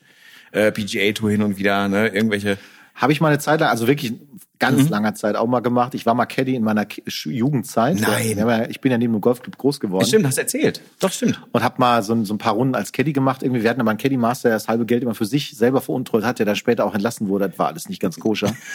[0.52, 2.60] Äh, PGA Tour hin und wieder, ne, irgendwelche
[2.98, 4.14] habe ich mal eine Zeit lang, also wirklich
[4.60, 4.90] ganz mhm.
[4.90, 5.94] langer Zeit auch mal gemacht.
[5.94, 6.86] Ich war mal Caddy in meiner
[7.26, 8.00] Jugendzeit.
[8.00, 8.68] Nein.
[8.70, 10.06] ich bin ja neben dem Golfclub groß geworden.
[10.06, 10.82] Stimmt, hast erzählt.
[11.00, 11.42] Doch, stimmt.
[11.52, 13.44] Und habe mal so, so, ein paar Runden als Caddy gemacht.
[13.44, 15.82] Irgendwie, wir hatten aber einen Caddy Master, der das halbe Geld immer für sich selber
[15.82, 17.50] veruntreut hat, der da später auch entlassen wurde.
[17.50, 18.54] Das war alles nicht ganz koscher.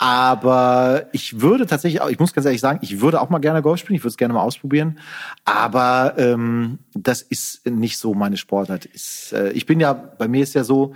[0.00, 3.62] Aber ich würde tatsächlich auch, ich muss ganz ehrlich sagen, ich würde auch mal gerne
[3.62, 5.00] Golf spielen, ich würde es gerne mal ausprobieren.
[5.44, 8.84] Aber ähm, das ist nicht so meine Sportart.
[8.84, 10.94] Ist, äh, ich bin ja, bei mir ist ja so.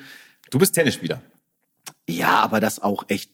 [0.51, 1.21] Du bist Tennisspieler.
[2.09, 3.33] Ja, aber das auch echt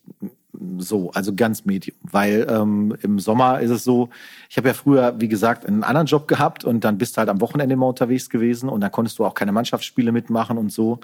[0.78, 1.96] so, also ganz medium.
[2.02, 4.08] Weil ähm, im Sommer ist es so,
[4.48, 7.28] ich habe ja früher, wie gesagt, einen anderen Job gehabt und dann bist du halt
[7.28, 11.00] am Wochenende immer unterwegs gewesen und dann konntest du auch keine Mannschaftsspiele mitmachen und so.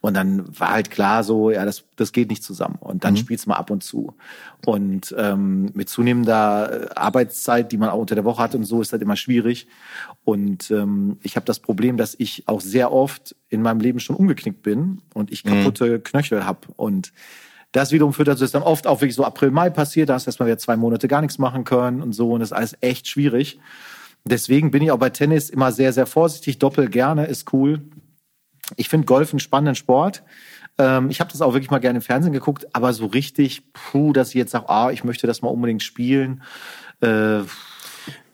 [0.00, 2.76] Und dann war halt klar so, ja, das, das geht nicht zusammen.
[2.80, 3.18] Und dann mhm.
[3.18, 4.14] spielst du mal ab und zu.
[4.64, 8.80] Und ähm, mit zunehmender äh, Arbeitszeit, die man auch unter der Woche hat und so,
[8.80, 9.66] ist das immer schwierig.
[10.24, 14.16] Und ähm, ich habe das Problem, dass ich auch sehr oft in meinem Leben schon
[14.16, 15.50] umgeknickt bin und ich mhm.
[15.50, 16.02] kaputte mhm.
[16.04, 17.12] Knöchel hab und
[17.74, 20.26] das wiederum führt dazu, dass dann oft auch wirklich so April, Mai passiert, da hast
[20.26, 22.76] du erstmal wieder zwei Monate gar nichts machen können und so und das ist alles
[22.80, 23.58] echt schwierig.
[24.24, 26.58] Deswegen bin ich auch bei Tennis immer sehr, sehr vorsichtig.
[26.58, 27.82] Doppel gerne ist cool.
[28.76, 30.22] Ich finde Golf einen spannenden Sport.
[30.78, 34.12] Ähm, ich habe das auch wirklich mal gerne im Fernsehen geguckt, aber so richtig, puh,
[34.12, 36.42] dass ich jetzt sage, ah, ich möchte das mal unbedingt spielen.
[37.00, 37.40] Äh,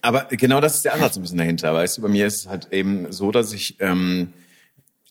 [0.03, 1.73] aber genau das ist der Ansatz ein bisschen dahinter.
[1.75, 4.33] Weißt du, bei mir ist es halt eben so, dass ich ähm,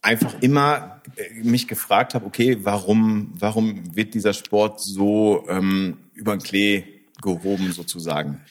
[0.01, 6.35] einfach immer äh, mich gefragt habe, okay, warum, warum wird dieser Sport so ähm, über
[6.35, 6.83] den Klee
[7.21, 8.41] gehoben sozusagen?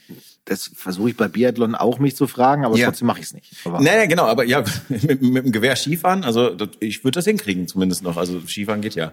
[0.45, 2.87] Das versuche ich bei Biathlon auch mich zu fragen, aber ja.
[2.87, 3.53] trotzdem mache ich es nicht.
[3.65, 7.69] Aber naja, genau, aber ja, mit, mit dem Gewehr Skifahren, also ich würde das hinkriegen
[7.69, 8.17] zumindest noch.
[8.17, 9.13] Also Skifahren geht ja.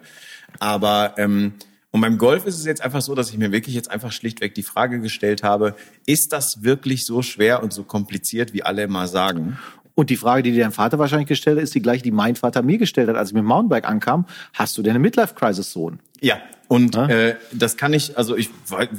[0.59, 1.53] Aber ähm,
[1.91, 4.53] und beim Golf ist es jetzt einfach so, dass ich mir wirklich jetzt einfach schlichtweg
[4.53, 9.07] die Frage gestellt habe, ist das wirklich so schwer und so kompliziert, wie alle immer
[9.07, 9.57] sagen?
[9.95, 12.36] Und die Frage, die dir dein Vater wahrscheinlich gestellt hat, ist die gleiche, die mein
[12.36, 14.25] Vater mir gestellt hat, als ich mit dem Mountainbike ankam.
[14.53, 15.99] Hast du denn eine Midlife-Crisis-Sohn?
[16.19, 17.08] Ja, und ja?
[17.08, 18.49] äh, das kann ich, also ich,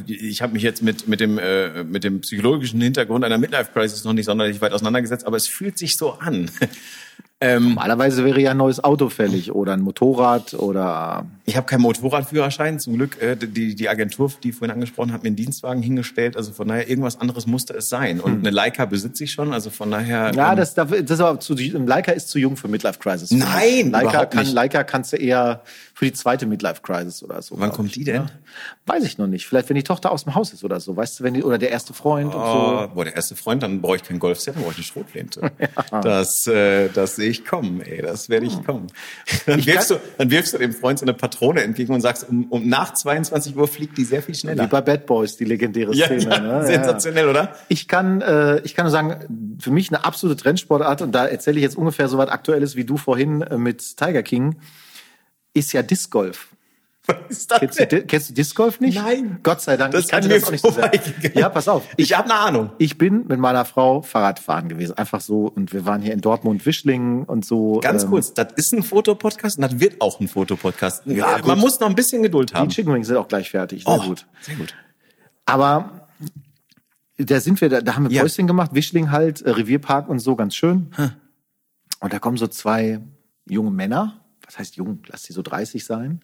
[0.06, 4.04] ich habe mich jetzt mit mit dem äh, mit dem psychologischen Hintergrund einer Midlife Crisis
[4.04, 6.50] noch nicht sonderlich weit auseinandergesetzt, aber es fühlt sich so an.
[7.38, 11.26] Ähm, Normalerweise wäre ja ein neues Auto fällig oder ein Motorrad oder.
[11.44, 12.80] Ich habe keinen Motorradführerschein.
[12.80, 16.34] Zum Glück, äh, die, die Agentur, die vorhin angesprochen hat, mir einen Dienstwagen hingestellt.
[16.34, 18.20] Also von daher, irgendwas anderes musste es sein.
[18.20, 18.40] Und hm.
[18.40, 19.52] eine Leica besitze ich schon.
[19.52, 20.32] Also von daher.
[20.34, 23.30] Ja, ähm, das, das ist aber zu, Leica ist zu jung für Midlife Crisis.
[23.30, 25.62] Nein, Leica, kann, Leica kannst du eher
[25.96, 27.58] für die zweite Midlife Crisis oder so.
[27.58, 28.16] Wann kommt die denn?
[28.16, 28.26] Ja.
[28.84, 29.46] Weiß ich noch nicht.
[29.46, 30.94] Vielleicht, wenn die Tochter aus dem Haus ist oder so.
[30.94, 32.94] Weißt du, wenn die, oder der erste Freund oh, und so.
[32.94, 35.40] Boah, der erste Freund, dann brauche ich kein Golfset, dann brauche ich eine Schrotflinte.
[35.58, 36.00] ja.
[36.02, 38.88] Das, äh, das sehe ich kommen, ey das werde ich kommen.
[39.46, 42.28] Dann ich wirfst, du, dann wirfst du dem Freund so eine Patrone entgegen und sagst,
[42.28, 44.64] um, um nach 22 Uhr fliegt die sehr viel schneller.
[44.64, 46.24] Wie bei Bad Boys, die legendäre Szene.
[46.24, 46.66] Ja, ne?
[46.66, 47.54] Sensationell, oder?
[47.68, 51.56] Ich kann, äh, ich kann nur sagen, für mich eine absolute Trendsportart und da erzähle
[51.56, 54.56] ich jetzt ungefähr so was Aktuelles wie du vorhin äh, mit Tiger King,
[55.56, 56.48] ist ja Disc Golf.
[57.06, 58.96] Was ist das kennst, du, kennst du Disc Golf nicht?
[58.96, 59.38] Nein.
[59.42, 59.92] Gott sei Dank.
[59.92, 60.90] Das ich kann mir das auch nicht so sehr.
[61.34, 61.84] Ja, pass auf.
[61.96, 62.70] Ich, ich habe eine Ahnung.
[62.78, 64.98] Ich bin mit meiner Frau Fahrradfahren gewesen.
[64.98, 65.46] Einfach so.
[65.46, 67.78] Und wir waren hier in Dortmund, Wischlingen und so.
[67.80, 68.34] Ganz ähm, kurz.
[68.34, 71.06] Das ist ein Fotopodcast und das wird auch ein Fotopodcast.
[71.06, 72.68] Ja, Man muss noch ein bisschen Geduld haben.
[72.68, 73.84] Die Chicken Wings sind auch gleich fertig.
[73.84, 74.26] Sehr oh, gut.
[74.40, 74.74] Sehr gut.
[75.44, 76.08] Aber
[77.18, 78.22] da sind wir, da, da haben wir ja.
[78.22, 78.74] Päuschen gemacht.
[78.74, 80.90] Wischling halt, äh, Revierpark und so, ganz schön.
[80.96, 81.12] Hm.
[82.00, 83.00] Und da kommen so zwei
[83.48, 84.25] junge Männer.
[84.46, 85.02] Was heißt jung?
[85.08, 86.22] Lass sie so 30 sein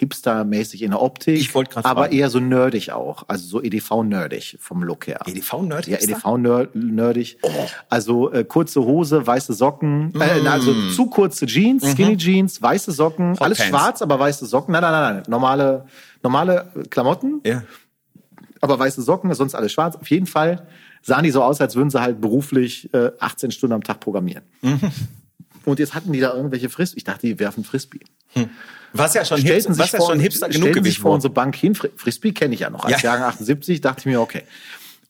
[0.00, 1.38] hipstermäßig in der Optik.
[1.38, 3.24] Ich wollte gerade Aber eher so nerdig auch.
[3.28, 5.20] Also so EDV-nerdig vom Look her.
[5.26, 5.88] EDV-nerdig?
[5.88, 7.38] Ja, EDV-nerdig.
[7.42, 7.48] Oh.
[7.90, 10.20] Also äh, kurze Hose, weiße Socken, mm.
[10.20, 11.88] äh, also zu kurze Jeans, mhm.
[11.88, 13.70] Skinny Jeans, weiße Socken, Hot alles Pants.
[13.70, 14.72] schwarz, aber weiße Socken.
[14.72, 15.22] Nein, nein, nein, nein.
[15.28, 15.84] Normale,
[16.22, 17.40] normale Klamotten.
[17.44, 17.62] Ja.
[18.62, 19.96] Aber weiße Socken, sonst alles schwarz.
[19.96, 20.66] Auf jeden Fall
[21.02, 24.44] sahen die so aus, als würden sie halt beruflich äh, 18 Stunden am Tag programmieren.
[24.62, 24.80] Mhm.
[25.64, 26.98] Und jetzt hatten die da irgendwelche Frisbee.
[26.98, 28.00] Ich dachte, die werfen Frisbee.
[28.34, 28.50] Hm.
[28.92, 31.74] Was ja schon, Hipster, was ja schon Hipster genug gewesen sich vor unsere Bank hin.
[31.74, 32.84] Frisbee kenne ich ja noch.
[32.84, 33.14] Als ja.
[33.14, 34.42] Jahren 78 dachte ich mir, okay.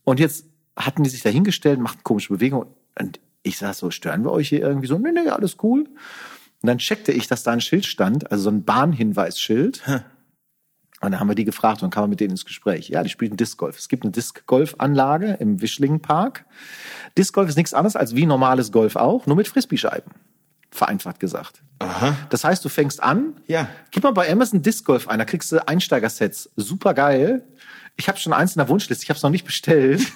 [0.05, 0.45] Und jetzt
[0.77, 2.69] hatten die sich da hingestellt, machten komische Bewegungen.
[2.99, 4.99] Und ich sag so, stören wir euch hier irgendwie so?
[4.99, 5.89] Nee, nee, alles cool.
[6.63, 9.87] Und dann checkte ich, dass da ein Schild stand, also so ein Bahnhinweisschild.
[9.87, 10.01] Hm.
[11.03, 12.91] Und dann haben wir die gefragt und dann kamen mit denen ins Gespräch.
[12.91, 13.79] Ja, die spielten Disc Golf.
[13.79, 16.45] Es gibt eine Disc Golf Anlage im Wischlingen Park.
[17.17, 20.13] Disc Golf ist nichts anderes als wie normales Golf auch, nur mit Frisbee-Scheiben.
[20.71, 21.63] Vereinfacht gesagt.
[21.81, 22.15] Aha.
[22.29, 23.35] Das heißt, du fängst an.
[23.47, 23.69] Ja.
[23.91, 26.51] Gib mal bei Amazon Disc Golf ein, da kriegst du Einsteigersets.
[26.57, 27.43] Super geil.
[27.97, 30.03] Ich habe schon eins in der Wunschliste, ich habe es noch nicht bestellt.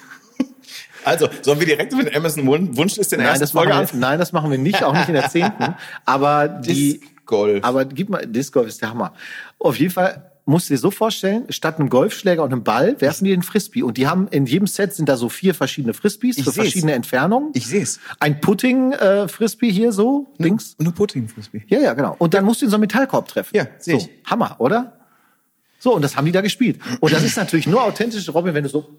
[1.05, 4.31] Also, sollen wir direkt mit Amazon Wunschliste in der nein, das Folge wir, Nein, das
[4.31, 5.75] machen wir nicht, auch nicht in der zehnten.
[6.05, 6.99] Aber die...
[6.99, 7.63] Disc Golf.
[7.63, 9.13] Aber gib mal, Disc Golf ist der Hammer.
[9.59, 13.25] Auf jeden Fall musst du dir so vorstellen, statt einem Golfschläger und einem Ball werfen
[13.25, 13.83] die den Frisbee.
[13.83, 16.63] Und die haben in jedem Set sind da so vier verschiedene Frisbees ich für seh's.
[16.63, 17.49] verschiedene Entfernungen.
[17.53, 17.99] Ich sehe es.
[18.19, 20.75] Ein Putting-Frisbee äh, hier so, links.
[20.79, 21.63] Nur Putting-Frisbee.
[21.67, 22.15] Ja, ja, genau.
[22.19, 23.55] Und dann musst du in so einen Metallkorb treffen.
[23.55, 24.29] Ja, sehe so, ich.
[24.29, 24.99] Hammer, oder?
[25.79, 26.79] So, und das haben die da gespielt.
[26.99, 28.89] Und das ist natürlich nur authentisch, Robin, wenn du so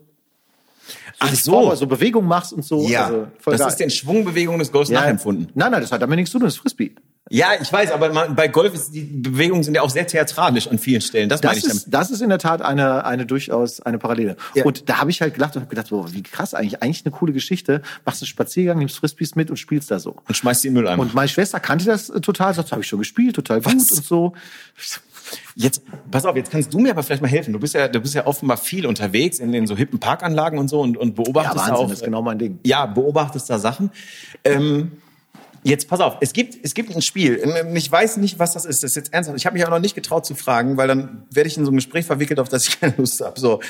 [1.18, 1.74] Ach so.
[1.74, 2.86] so Bewegung machst und so.
[2.86, 3.68] Ja, also das geil.
[3.68, 5.48] ist den Schwungbewegungen des Golfs ja, nachempfunden.
[5.54, 6.94] Nein, nein, das hat damit nichts zu tun, das ist Frisbee.
[7.28, 10.68] Ja, ich weiß, aber man, bei Golf ist die Bewegungen sind ja auch sehr theatralisch
[10.68, 11.28] an vielen Stellen.
[11.28, 11.94] Das, das meine ich ist, damit.
[11.94, 14.36] Das ist in der Tat eine, eine durchaus eine Parallele.
[14.54, 14.64] Ja.
[14.64, 17.12] Und da habe ich halt gedacht und habe gedacht, boah, wie krass eigentlich, eigentlich eine
[17.12, 17.82] coole Geschichte.
[18.04, 20.16] Machst einen Spaziergang, nimmst Frisbees mit und spielst da so.
[20.28, 21.02] Und schmeißt die in den Mülleimer.
[21.02, 23.90] Und meine Schwester kannte das äh, total, sagt, habe ich schon gespielt, total gut Was?
[23.90, 24.32] und so.
[25.56, 27.52] Jetzt, pass auf, jetzt kannst du mir aber vielleicht mal helfen.
[27.52, 30.68] Du bist ja, du bist ja offenbar viel unterwegs in den so hippen Parkanlagen und
[30.68, 31.88] so und, und beobachtest ja, Wahnsinn, auch.
[31.88, 32.60] Das ist genau mein Ding.
[32.64, 33.90] Ja, beobachtest da Sachen.
[34.44, 34.92] Ähm,
[35.66, 37.42] Jetzt pass auf, es gibt, es gibt ein Spiel.
[37.74, 38.84] Ich weiß nicht, was das ist.
[38.84, 39.36] Das ist jetzt ernsthaft.
[39.36, 41.72] Ich habe mich auch noch nicht getraut zu fragen, weil dann werde ich in so
[41.72, 43.40] ein Gespräch verwickelt, auf das ich keine Lust habe.
[43.40, 43.60] So,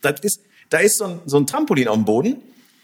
[0.00, 2.36] das ist, da ist so ein, so ein Trampolin auf dem Boden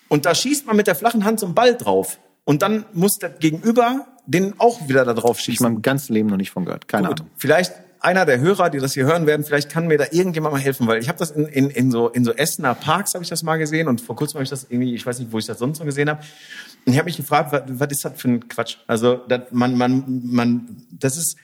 [0.09, 2.19] und da schießt man mit der flachen Hand so einen Ball drauf.
[2.45, 5.53] Und dann muss der Gegenüber den auch wieder da drauf schießen.
[5.53, 6.89] Ich habe mein ganzes Leben noch nicht von gehört.
[6.89, 7.31] Keine Gut, Ahnung.
[7.37, 10.61] Vielleicht einer der Hörer, die das hier hören werden, vielleicht kann mir da irgendjemand mal
[10.61, 13.31] helfen, weil ich habe das in, in, in so in so Essener Parks habe ich
[13.31, 15.47] das mal gesehen und vor kurzem habe ich das irgendwie, ich weiß nicht, wo ich
[15.47, 16.23] das sonst noch gesehen habe.
[16.85, 18.77] Und ich habe mich gefragt, was, was ist das für ein Quatsch?
[18.87, 21.37] Also das, man man man das ist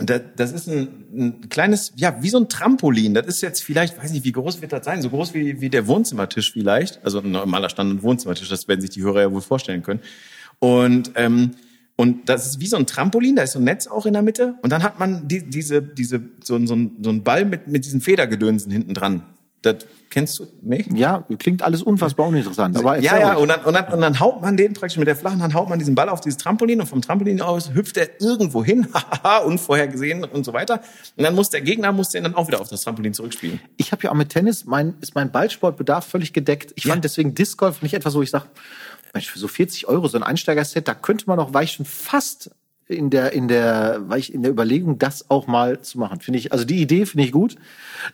[0.00, 3.14] das, das ist ein, ein kleines, ja, wie so ein Trampolin.
[3.14, 5.02] Das ist jetzt vielleicht, weiß nicht, wie groß wird das sein?
[5.02, 7.04] So groß wie, wie der Wohnzimmertisch vielleicht.
[7.04, 10.00] Also ein normaler Standard-Wohnzimmertisch, das werden sich die Hörer ja wohl vorstellen können.
[10.60, 11.56] Und ähm,
[12.00, 14.22] und das ist wie so ein Trampolin, da ist so ein Netz auch in der
[14.22, 14.54] Mitte.
[14.62, 18.00] Und dann hat man die, diese, diese, so, so, so ein Ball mit, mit diesen
[18.00, 19.24] Federgedönsen hinten dran.
[19.62, 20.92] Das kennst du nicht?
[20.92, 22.76] Ja, klingt alles unfassbar uninteressant.
[22.76, 25.16] Aber ja, ja, und dann, und, dann, und dann haut man den praktisch mit der
[25.16, 28.08] flachen Hand, haut man diesen Ball auf dieses Trampolin und vom Trampolin aus hüpft er
[28.20, 30.80] irgendwo hin, haha, unvorhergesehen und so weiter.
[31.16, 33.58] Und dann muss der Gegner, muss den dann auch wieder auf das Trampolin zurückspielen.
[33.76, 36.74] Ich habe ja auch mit Tennis, mein, ist mein Ballsportbedarf völlig gedeckt.
[36.76, 36.92] Ich ja.
[36.92, 38.44] fand deswegen Disc Golf nicht etwas, wo ich sage,
[39.18, 41.86] Mensch, für so 40 Euro so ein Einsteigerset, da könnte man noch, war ich schon
[41.86, 42.50] fast
[42.88, 46.20] in der, in der, war ich in der Überlegung, das auch mal zu machen.
[46.20, 47.56] Finde ich, also die Idee finde ich gut.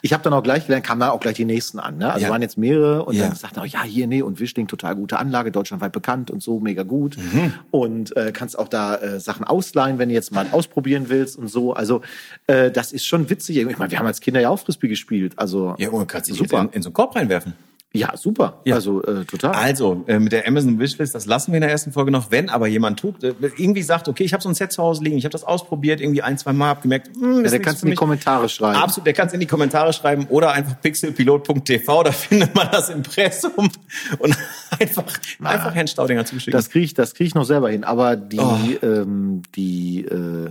[0.03, 1.99] Ich habe dann auch gleich gelernt, kamen dann auch gleich die nächsten an.
[1.99, 2.13] Ne?
[2.13, 2.33] Also ja.
[2.33, 3.29] waren jetzt mehrere und ja.
[3.29, 6.59] dann sagten auch, ja, hier, nee, und Wischling, total gute Anlage, deutschlandweit bekannt und so,
[6.59, 7.17] mega gut.
[7.17, 7.53] Mhm.
[7.71, 11.47] Und äh, kannst auch da äh, Sachen ausleihen, wenn du jetzt mal ausprobieren willst und
[11.47, 11.73] so.
[11.73, 12.03] Also
[12.49, 13.59] äh, das ist schon witzig.
[13.59, 15.35] Ich meine, wir haben als Kinder ja auch Frisbee gespielt.
[15.37, 16.63] Also ja, und kannst dich super.
[16.63, 17.55] In, in so einen Korb reinwerfen.
[17.97, 18.61] Ja, super.
[18.65, 18.75] Ja.
[18.75, 19.53] Also äh, total.
[19.53, 22.33] Also äh, mit der Amazon Wishlist, das lassen wir in der ersten Folge noch.
[22.33, 25.05] Wenn aber jemand tut, äh, irgendwie sagt, okay, ich habe so ein Set zu Hause
[25.05, 27.85] liegen, ich habe das ausprobiert, irgendwie ein, zwei Mal, hab gemerkt, hm, ja, der kannst
[27.85, 28.81] in die Kommentare schreiben.
[28.81, 33.71] Absolut, der kannst in die Kommentare schreiben oder einfach pixelpilot.tv, da findet man das Impressum
[34.19, 34.37] und
[34.81, 35.05] einfach
[35.41, 36.59] ah, einfach Herrn Staudinger zuschicken.
[36.59, 37.85] Das kriege ich, das ich noch selber hin.
[37.85, 38.59] Aber die oh.
[38.83, 40.51] ähm, die äh,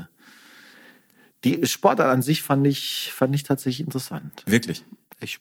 [1.44, 4.44] die Sportart an sich fand ich fand ich tatsächlich interessant.
[4.46, 4.86] Wirklich
[5.24, 5.40] ich,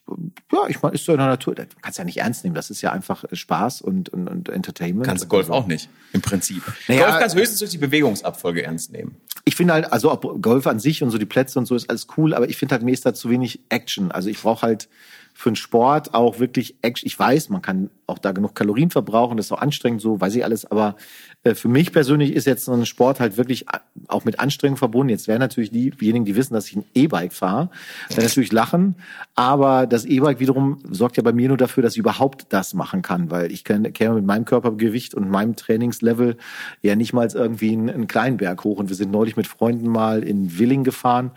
[0.52, 1.54] ja, ich meine, ist so in der Natur.
[1.54, 2.54] Du kannst ja nicht ernst nehmen.
[2.54, 5.06] Das ist ja einfach Spaß und, und, und Entertainment.
[5.06, 5.52] Kannst du Golf also.
[5.54, 6.62] auch nicht, im Prinzip.
[6.88, 9.16] Naja, Golf kannst höchstens durch die Bewegungsabfolge ernst nehmen.
[9.44, 11.90] Ich finde halt, also ob Golf an sich und so die Plätze und so ist
[11.90, 14.12] alles cool, aber ich finde halt, mir ist da zu wenig Action.
[14.12, 14.88] Also ich brauche halt
[15.34, 17.06] für einen Sport auch wirklich Action.
[17.06, 20.34] Ich weiß, man kann auch da genug Kalorien verbrauchen, das ist auch anstrengend, so weiß
[20.34, 23.66] ich alles, aber Äh, für mich persönlich ist jetzt so ein Sport halt wirklich
[24.06, 25.10] auch mit Anstrengung verbunden.
[25.10, 27.68] Jetzt wären natürlich diejenigen, die wissen, dass ich ein E-Bike fahre,
[28.10, 28.94] dann natürlich lachen.
[29.34, 33.02] Aber das E-Bike wiederum sorgt ja bei mir nur dafür, dass ich überhaupt das machen
[33.02, 36.36] kann, weil ich käme mit meinem Körpergewicht und meinem Trainingslevel
[36.80, 38.78] ja nicht mal irgendwie einen, einen kleinen Berg hoch.
[38.78, 41.32] Und wir sind neulich mit Freunden mal in Willing gefahren.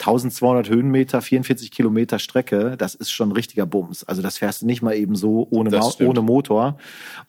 [0.00, 4.04] 1200 Höhenmeter, 44 Kilometer Strecke, das ist schon ein richtiger Bums.
[4.04, 6.78] Also das fährst du nicht mal eben so ohne, ohne Motor.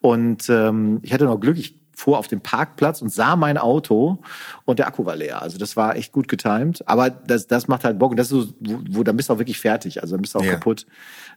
[0.02, 4.20] Und ähm, ich hatte noch Glück, ich fuhr auf dem Parkplatz und sah mein Auto
[4.64, 5.42] und der Akku war leer.
[5.42, 6.88] Also das war echt gut getimt.
[6.88, 8.12] Aber das, das macht halt Bock.
[8.12, 10.02] Und das ist so, wo, wo dann bist du auch wirklich fertig.
[10.02, 10.54] Also dann bist du auch ja.
[10.54, 10.86] kaputt.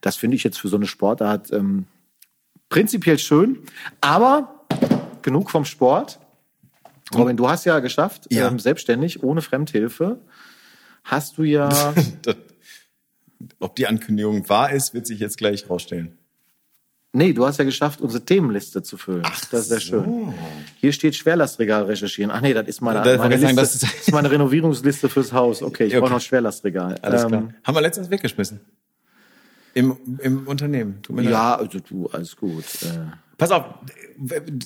[0.02, 1.86] Das finde ich jetzt für so eine Sportart ähm,
[2.68, 3.58] prinzipiell schön.
[4.00, 4.64] Aber
[5.22, 6.20] genug vom Sport.
[7.12, 8.48] Robin, du hast ja geschafft, ja.
[8.48, 10.20] Ähm, selbstständig, ohne Fremdhilfe,
[11.04, 11.92] hast du ja.
[13.58, 16.16] Ob die Ankündigung wahr ist, wird sich jetzt gleich rausstellen.
[17.14, 19.22] Nee, du hast ja geschafft, unsere Themenliste zu füllen.
[19.26, 20.02] Ach, das ist sehr so.
[20.02, 20.34] schön.
[20.80, 22.30] Hier steht Schwerlastregal recherchieren.
[22.30, 25.62] Ach nee, das ist meine, das meine, Liste, das ist meine Renovierungsliste fürs Haus.
[25.62, 26.00] Okay, ich okay.
[26.00, 26.96] brauche noch Schwerlastregal.
[27.02, 27.48] Alles ähm, klar.
[27.64, 28.60] Haben wir letztens weggeschmissen.
[29.74, 31.00] Im, im Unternehmen.
[31.20, 32.64] Ja, also du, alles gut.
[32.82, 32.88] Äh,
[33.42, 33.64] Pass auf,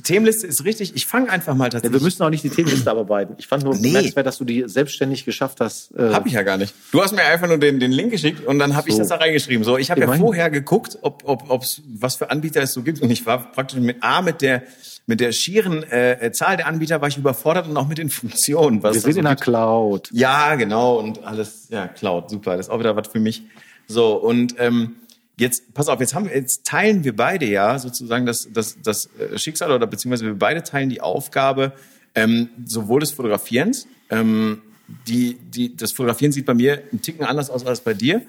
[0.03, 0.95] Themenliste ist richtig.
[0.95, 1.95] Ich fange einfach mal tatsächlich.
[1.95, 3.37] Ja, wir müssen auch nicht die Themenliste abarbeiten.
[3.39, 3.89] Ich fand nur nee.
[3.89, 5.93] bemerkenswert, dass du die selbstständig geschafft hast.
[5.97, 6.75] Äh habe ich ja gar nicht.
[6.93, 8.97] Du hast mir einfach nur den, den Link geschickt und dann habe so.
[8.97, 9.65] ich das da reingeschrieben.
[9.65, 13.01] So, ich habe ja vorher geguckt, ob, ob ob's, was für Anbieter es so gibt
[13.01, 14.63] und ich war praktisch mit A mit der
[15.07, 18.83] mit der schieren äh, Zahl der Anbieter war ich überfordert und auch mit den Funktionen.
[18.83, 20.11] Wir sind so in der Cloud.
[20.13, 21.69] Ja, genau und alles.
[21.71, 22.57] Ja, Cloud, super.
[22.57, 23.43] Das ist auch wieder was für mich.
[23.87, 24.97] So und ähm,
[25.39, 29.37] Jetzt, pass auf, jetzt haben jetzt teilen wir beide ja sozusagen das, das, das äh,
[29.39, 31.73] Schicksal oder beziehungsweise wir beide teilen die Aufgabe
[32.15, 34.63] ähm, sowohl des Fotografierens, ähm,
[35.07, 38.23] die, die, das Fotografieren sieht bei mir einen Ticken anders aus als bei dir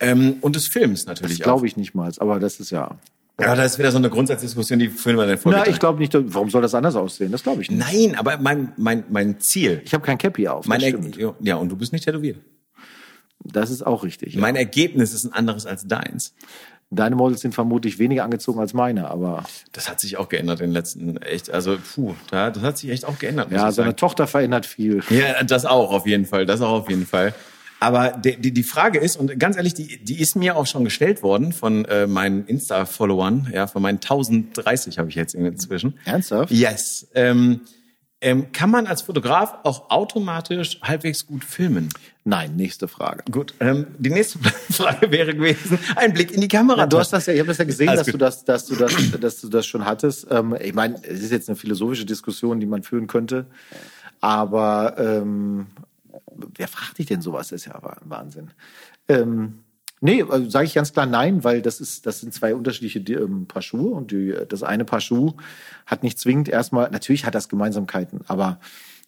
[0.00, 1.38] ähm, und des Films natürlich.
[1.38, 2.98] Das glaube ich nicht mal, aber das ist ja.
[3.40, 5.62] Ja, das ist wieder so eine Grundsatzdiskussion, die führen wir dann vorher.
[5.64, 6.12] Na, ich glaube nicht.
[6.12, 7.30] Warum soll das anders aussehen?
[7.30, 7.78] Das glaube ich nicht.
[7.78, 9.80] Nein, aber mein, mein, mein Ziel.
[9.84, 10.66] Ich habe kein Cappy auf.
[10.66, 10.80] Mein
[11.38, 12.38] ja, und du bist nicht tätowiert.
[13.44, 14.36] Das ist auch richtig.
[14.36, 14.60] Mein ja.
[14.60, 16.34] Ergebnis ist ein anderes als deins.
[16.90, 19.44] Deine Models sind vermutlich weniger angezogen als meine, aber.
[19.72, 23.04] Das hat sich auch geändert in den letzten, echt, also, puh, das hat sich echt
[23.04, 23.50] auch geändert.
[23.50, 25.02] Ja, seine Tochter verändert viel.
[25.10, 27.34] Ja, das auch auf jeden Fall, das auch auf jeden Fall.
[27.80, 30.82] Aber die, die, die Frage ist, und ganz ehrlich, die, die ist mir auch schon
[30.82, 35.98] gestellt worden von äh, meinen Insta-Followern, ja, von meinen 1030 habe ich jetzt inzwischen.
[36.04, 36.50] Ernsthaft?
[36.50, 37.06] Yes.
[37.14, 37.60] Ähm,
[38.20, 41.88] ähm, kann man als Fotograf auch automatisch halbwegs gut filmen?
[42.24, 43.22] Nein, nächste Frage.
[43.30, 44.38] Gut, ähm, die nächste
[44.70, 46.80] Frage wäre gewesen, ein Blick in die Kamera.
[46.80, 48.74] Ja, du hast das ja, ich habe das ja gesehen, dass du das, dass du
[48.74, 50.26] das, dass du das schon hattest.
[50.30, 53.46] Ähm, ich meine, es ist jetzt eine philosophische Diskussion, die man führen könnte,
[54.20, 55.68] aber ähm,
[56.56, 57.48] wer fragt dich denn sowas?
[57.48, 58.50] Das ist ja Wahnsinn.
[59.08, 59.60] Ähm,
[60.00, 63.46] Nee, also sage ich ganz klar nein, weil das ist, das sind zwei unterschiedliche ähm,
[63.46, 65.32] Paar Schuhe und die, das eine Paar Schuh
[65.86, 68.60] hat nicht zwingend erstmal, natürlich hat das Gemeinsamkeiten, aber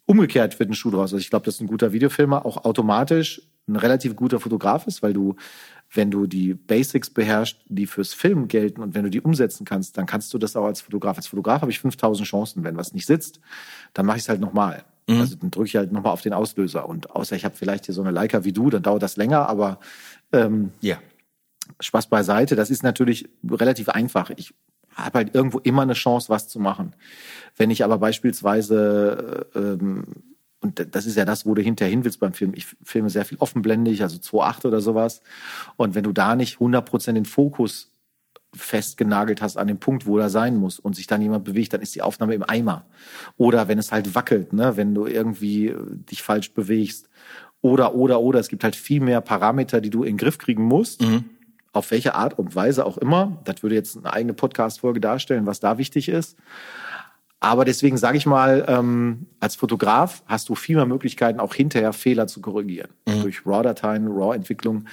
[0.06, 1.12] umgekehrt wird ein Schuh draus.
[1.12, 5.12] Also ich glaube, dass ein guter Videofilmer auch automatisch ein relativ guter Fotograf ist, weil
[5.12, 5.36] du,
[5.92, 9.96] wenn du die Basics beherrschst, die fürs Film gelten und wenn du die umsetzen kannst,
[9.96, 11.16] dann kannst du das auch als Fotograf.
[11.16, 12.64] Als Fotograf habe ich 5000 Chancen.
[12.64, 13.40] Wenn was nicht sitzt,
[13.94, 14.84] dann mache ich es halt nochmal.
[15.08, 15.20] Mhm.
[15.20, 16.88] Also dann drücke ich halt nochmal auf den Auslöser.
[16.88, 19.48] Und außer ich habe vielleicht hier so eine Leica wie du, dann dauert das länger,
[19.48, 19.80] aber
[20.32, 20.98] ähm, ja.
[21.78, 24.30] Spaß beiseite, das ist natürlich relativ einfach.
[24.36, 24.54] Ich
[24.94, 26.94] habe halt irgendwo immer eine Chance, was zu machen.
[27.56, 30.04] Wenn ich aber beispielsweise, ähm,
[30.60, 33.24] und das ist ja das, wo du hinterher hin willst beim Film, ich filme sehr
[33.24, 35.22] viel offenblendig, also 2.8 oder sowas.
[35.76, 37.90] Und wenn du da nicht 100% den Fokus
[38.54, 41.80] festgenagelt hast an dem Punkt, wo er sein muss und sich dann jemand bewegt, dann
[41.80, 42.84] ist die Aufnahme im Eimer.
[43.36, 45.74] Oder wenn es halt wackelt, ne, wenn du irgendwie
[46.10, 47.08] dich falsch bewegst
[47.62, 48.40] oder, oder, oder.
[48.40, 51.02] Es gibt halt viel mehr Parameter, die du in den Griff kriegen musst.
[51.02, 51.24] Mhm.
[51.72, 53.40] Auf welche Art und Weise auch immer.
[53.44, 56.36] Das würde jetzt eine eigene Podcast-Folge darstellen, was da wichtig ist.
[57.42, 61.94] Aber deswegen sage ich mal, ähm, als Fotograf hast du viel mehr Möglichkeiten, auch hinterher
[61.94, 62.90] Fehler zu korrigieren.
[63.08, 63.22] Mhm.
[63.22, 64.84] Durch RAW-Dateien, RAW-Entwicklung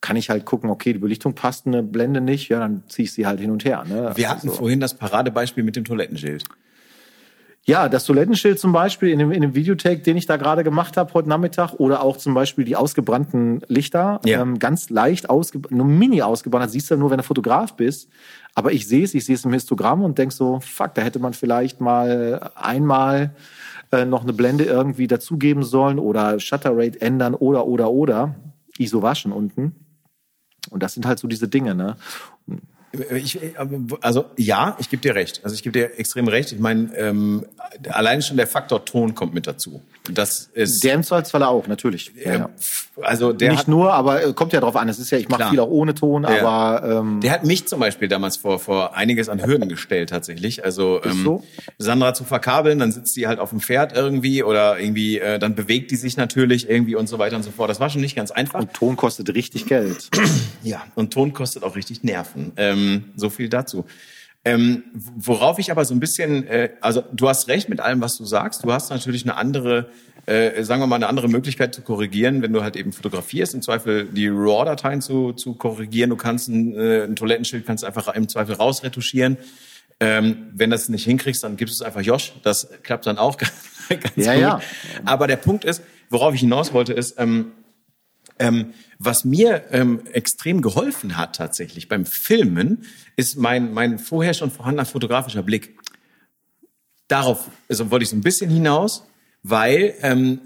[0.00, 3.12] kann ich halt gucken, okay, die Belichtung passt eine Blende nicht, ja, dann ziehe ich
[3.12, 3.84] sie halt hin und her.
[3.86, 4.12] Ne?
[4.14, 6.44] Wir hatten also, vorhin das Paradebeispiel mit dem Toilettenschild.
[7.66, 10.96] Ja, das Toilettenschild zum Beispiel in dem, in dem Videotake, den ich da gerade gemacht
[10.96, 14.40] habe heute Nachmittag, oder auch zum Beispiel die ausgebrannten Lichter, ja.
[14.40, 18.08] ähm, ganz leicht ausgebrannt, nur mini ausgebrannt, das siehst du nur, wenn du Fotograf bist.
[18.54, 21.18] Aber ich sehe es, ich sehe es im Histogramm und denk so, fuck, da hätte
[21.18, 23.34] man vielleicht mal einmal
[23.92, 28.36] äh, noch eine Blende irgendwie dazugeben sollen oder Shutter Rate ändern oder, oder, oder.
[28.78, 29.74] ISO waschen unten.
[30.70, 31.96] Und das sind halt so diese Dinge, ne?
[32.92, 33.38] Ich,
[34.00, 35.40] also ja, ich gebe dir recht.
[35.44, 36.50] Also ich gebe dir extrem recht.
[36.50, 37.46] Ich meine, ähm,
[37.88, 39.80] allein schon der Faktor Ton kommt mit dazu.
[40.12, 42.12] Das ist der im Zweifelsfall auch natürlich.
[42.16, 42.50] Äh, ja.
[43.00, 44.88] Also der nicht hat, nur, aber äh, kommt ja drauf an.
[44.88, 46.40] Es ist ja, ich mache viel auch ohne Ton, ja.
[46.40, 50.64] aber ähm, der hat mich zum Beispiel damals vor vor einiges an Hürden gestellt tatsächlich.
[50.64, 51.44] Also ähm, so?
[51.78, 55.54] Sandra zu verkabeln, dann sitzt sie halt auf dem Pferd irgendwie oder irgendwie äh, dann
[55.54, 57.70] bewegt die sich natürlich irgendwie und so weiter und so fort.
[57.70, 58.60] Das war schon nicht ganz einfach.
[58.60, 60.10] Und Ton kostet richtig Geld.
[60.64, 62.52] ja, und Ton kostet auch richtig Nerven.
[62.56, 63.84] Ähm, ähm, so viel dazu.
[64.42, 68.16] Ähm, worauf ich aber so ein bisschen, äh, also du hast recht mit allem, was
[68.16, 68.64] du sagst.
[68.64, 69.90] Du hast natürlich eine andere,
[70.24, 73.60] äh, sagen wir mal, eine andere Möglichkeit zu korrigieren, wenn du halt eben fotografierst, im
[73.60, 76.08] Zweifel die RAW-Dateien zu, zu korrigieren.
[76.08, 79.36] Du kannst ein, äh, ein Toilettenschild kannst einfach im Zweifel rausretuschieren.
[80.02, 82.32] Ähm, wenn das nicht hinkriegst, dann gibst du es einfach Josh.
[82.42, 83.36] Das klappt dann auch
[83.88, 84.40] ganz ja, gut.
[84.40, 84.60] Ja.
[85.04, 87.52] Aber der Punkt ist, worauf ich hinaus wollte, ist, ähm,
[88.40, 92.84] ähm, was mir ähm, extrem geholfen hat tatsächlich beim Filmen,
[93.16, 95.78] ist mein, mein vorher schon vorhandener fotografischer Blick.
[97.06, 99.04] Darauf also wollte ich so ein bisschen hinaus,
[99.42, 100.40] weil ähm,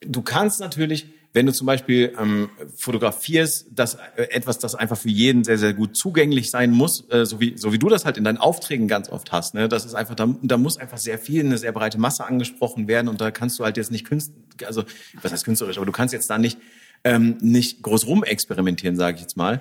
[0.00, 5.08] du kannst natürlich, wenn du zum Beispiel ähm, fotografierst, das äh, etwas, das einfach für
[5.08, 8.18] jeden sehr, sehr gut zugänglich sein muss, äh, so, wie, so wie du das halt
[8.18, 9.54] in deinen Aufträgen ganz oft hast.
[9.54, 9.68] Ne?
[9.68, 13.08] Das ist einfach, da, da muss einfach sehr viel, eine sehr breite Masse angesprochen werden
[13.08, 14.84] und da kannst du halt jetzt nicht künstlerisch, also
[15.22, 16.58] was heißt künstlerisch, aber du kannst jetzt da nicht
[17.04, 19.60] ähm, nicht groß rumexperimentieren, sage ich jetzt mal.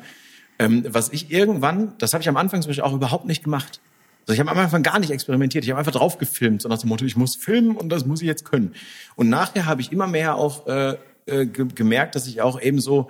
[0.60, 3.80] Ähm, was ich irgendwann, das habe ich am Anfang zum Beispiel auch überhaupt nicht gemacht.
[4.21, 5.63] Also ich habe am Anfang gar nicht experimentiert.
[5.63, 8.21] Ich habe einfach drauf gefilmt, so nach dem Motto, ich muss filmen und das muss
[8.21, 8.75] ich jetzt können.
[9.15, 13.08] Und nachher habe ich immer mehr auch äh, äh, gemerkt, dass ich auch eben so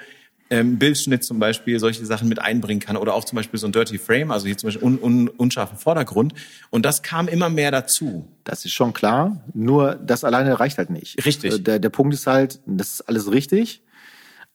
[0.50, 3.72] ähm, Bildschnitt zum Beispiel solche Sachen mit einbringen kann oder auch zum Beispiel so ein
[3.72, 6.34] Dirty Frame, also hier zum Beispiel un, un, unscharfen Vordergrund.
[6.70, 8.28] Und das kam immer mehr dazu.
[8.44, 9.42] Das ist schon klar.
[9.54, 11.26] Nur das alleine reicht halt nicht.
[11.26, 11.54] Richtig.
[11.54, 13.82] Äh, der, der Punkt ist halt, das ist alles richtig.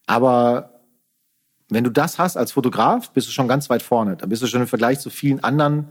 [0.07, 0.81] Aber
[1.69, 4.17] wenn du das hast als Fotograf, bist du schon ganz weit vorne.
[4.17, 5.89] Da bist du schon im Vergleich zu vielen anderen,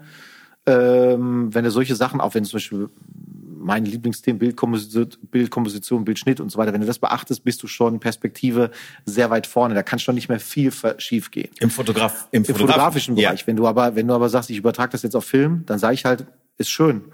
[0.65, 2.89] ähm, wenn du solche Sachen, auch wenn du zum Beispiel
[3.65, 7.99] mein Lieblingsthema Bildkomposition, Bildkomposition, Bildschnitt und so weiter, wenn du das beachtest, bist du schon
[7.99, 8.71] Perspektive
[9.05, 9.73] sehr weit vorne.
[9.73, 11.49] Da kann schon nicht mehr viel schief gehen.
[11.59, 13.41] Im Fotograf, im, Im fotografischen Bereich.
[13.41, 13.47] Ja.
[13.47, 15.95] Wenn du aber, wenn du aber sagst, ich übertrage das jetzt auf Film, dann sage
[15.95, 16.25] ich halt,
[16.57, 17.05] ist schön.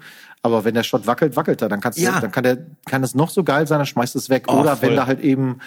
[0.42, 1.68] Aber wenn der Shot wackelt, wackelt er.
[1.68, 2.20] Dann kannst du, ja.
[2.20, 4.44] dann kann der, kann es noch so geil sein, dann schmeißt es weg.
[4.48, 4.90] Oh, Oder voll.
[4.90, 5.58] wenn da halt eben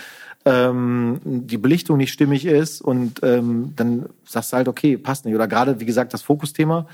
[0.46, 5.34] ähm, die Belichtung nicht stimmig ist und ähm, dann sagst du halt, okay, passt nicht.
[5.34, 6.88] Oder gerade, wie gesagt, das Fokusthema.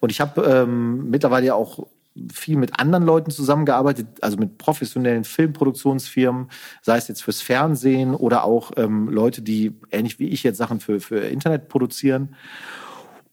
[0.00, 1.86] Und ich habe ähm, mittlerweile ja auch
[2.32, 6.48] viel mit anderen Leuten zusammengearbeitet, also mit professionellen Filmproduktionsfirmen,
[6.82, 10.80] sei es jetzt fürs Fernsehen oder auch ähm, Leute, die ähnlich wie ich jetzt Sachen
[10.80, 12.34] für, für Internet produzieren.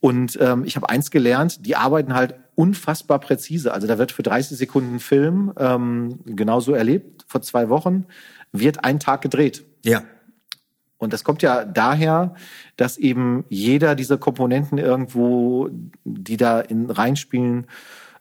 [0.00, 3.72] Und ähm, ich habe eins gelernt, die arbeiten halt unfassbar präzise.
[3.72, 8.04] Also da wird für 30 Sekunden Film ähm, genauso erlebt, vor zwei Wochen
[8.54, 9.64] wird ein Tag gedreht.
[9.84, 10.02] Ja.
[10.96, 12.34] Und das kommt ja daher,
[12.76, 15.68] dass eben jeder dieser Komponenten irgendwo,
[16.04, 17.66] die da in reinspielen,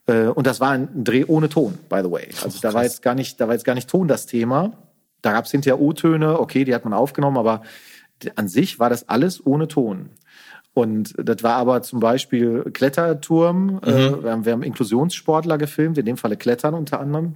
[0.07, 2.27] äh, und das war ein Dreh ohne Ton, by the way.
[2.43, 4.73] Also oh, da war jetzt gar nicht, da war jetzt gar nicht Ton das Thema.
[5.21, 7.61] Da gab es hinterher O-Töne, okay, die hat man aufgenommen, aber
[8.35, 10.09] an sich war das alles ohne Ton.
[10.73, 13.79] Und das war aber zum Beispiel Kletterturm.
[13.83, 13.97] Äh, mhm.
[13.97, 17.35] Äh, wir, haben, wir haben Inklusionssportler gefilmt, in dem Falle Klettern unter anderem.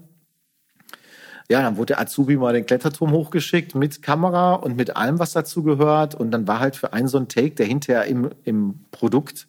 [1.49, 5.31] Ja, dann wurde der Azubi mal den Kletterturm hochgeschickt mit Kamera und mit allem, was
[5.31, 6.13] dazu gehört.
[6.13, 9.47] Und dann war halt für einen so ein Take, der hinterher im, im Produkt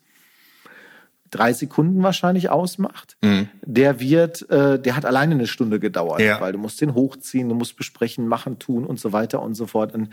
[1.30, 3.16] drei Sekunden wahrscheinlich ausmacht.
[3.22, 3.48] Mhm.
[3.64, 6.40] Der wird, äh, der hat alleine eine Stunde gedauert, ja.
[6.40, 9.66] weil du musst den hochziehen, du musst besprechen, machen, tun und so weiter und so
[9.66, 9.92] fort.
[9.94, 10.10] Und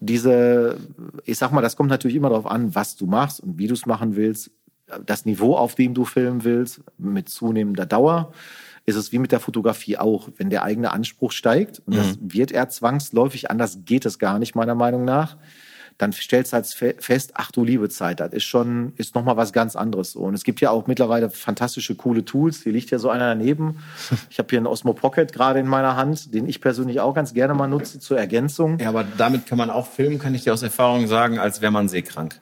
[0.00, 0.76] diese,
[1.24, 3.74] ich sag mal, das kommt natürlich immer darauf an, was du machst und wie du
[3.74, 4.50] es machen willst,
[5.04, 8.32] das Niveau, auf dem du filmen willst, mit zunehmender Dauer
[8.86, 10.28] ist es wie mit der Fotografie auch.
[10.36, 12.32] Wenn der eigene Anspruch steigt, und das mhm.
[12.32, 15.36] wird er zwangsläufig, anders geht es gar nicht, meiner Meinung nach,
[15.98, 19.52] dann stellst du halt fest, ach du liebe Zeit, das ist schon, ist nochmal was
[19.52, 20.14] ganz anderes.
[20.14, 22.62] Und es gibt ja auch mittlerweile fantastische, coole Tools.
[22.62, 23.78] Hier liegt ja so einer daneben.
[24.30, 27.32] Ich habe hier einen Osmo Pocket gerade in meiner Hand, den ich persönlich auch ganz
[27.32, 28.78] gerne mal nutze zur Ergänzung.
[28.78, 31.72] Ja, aber damit kann man auch filmen, kann ich dir aus Erfahrung sagen, als wäre
[31.72, 32.40] man seekrank.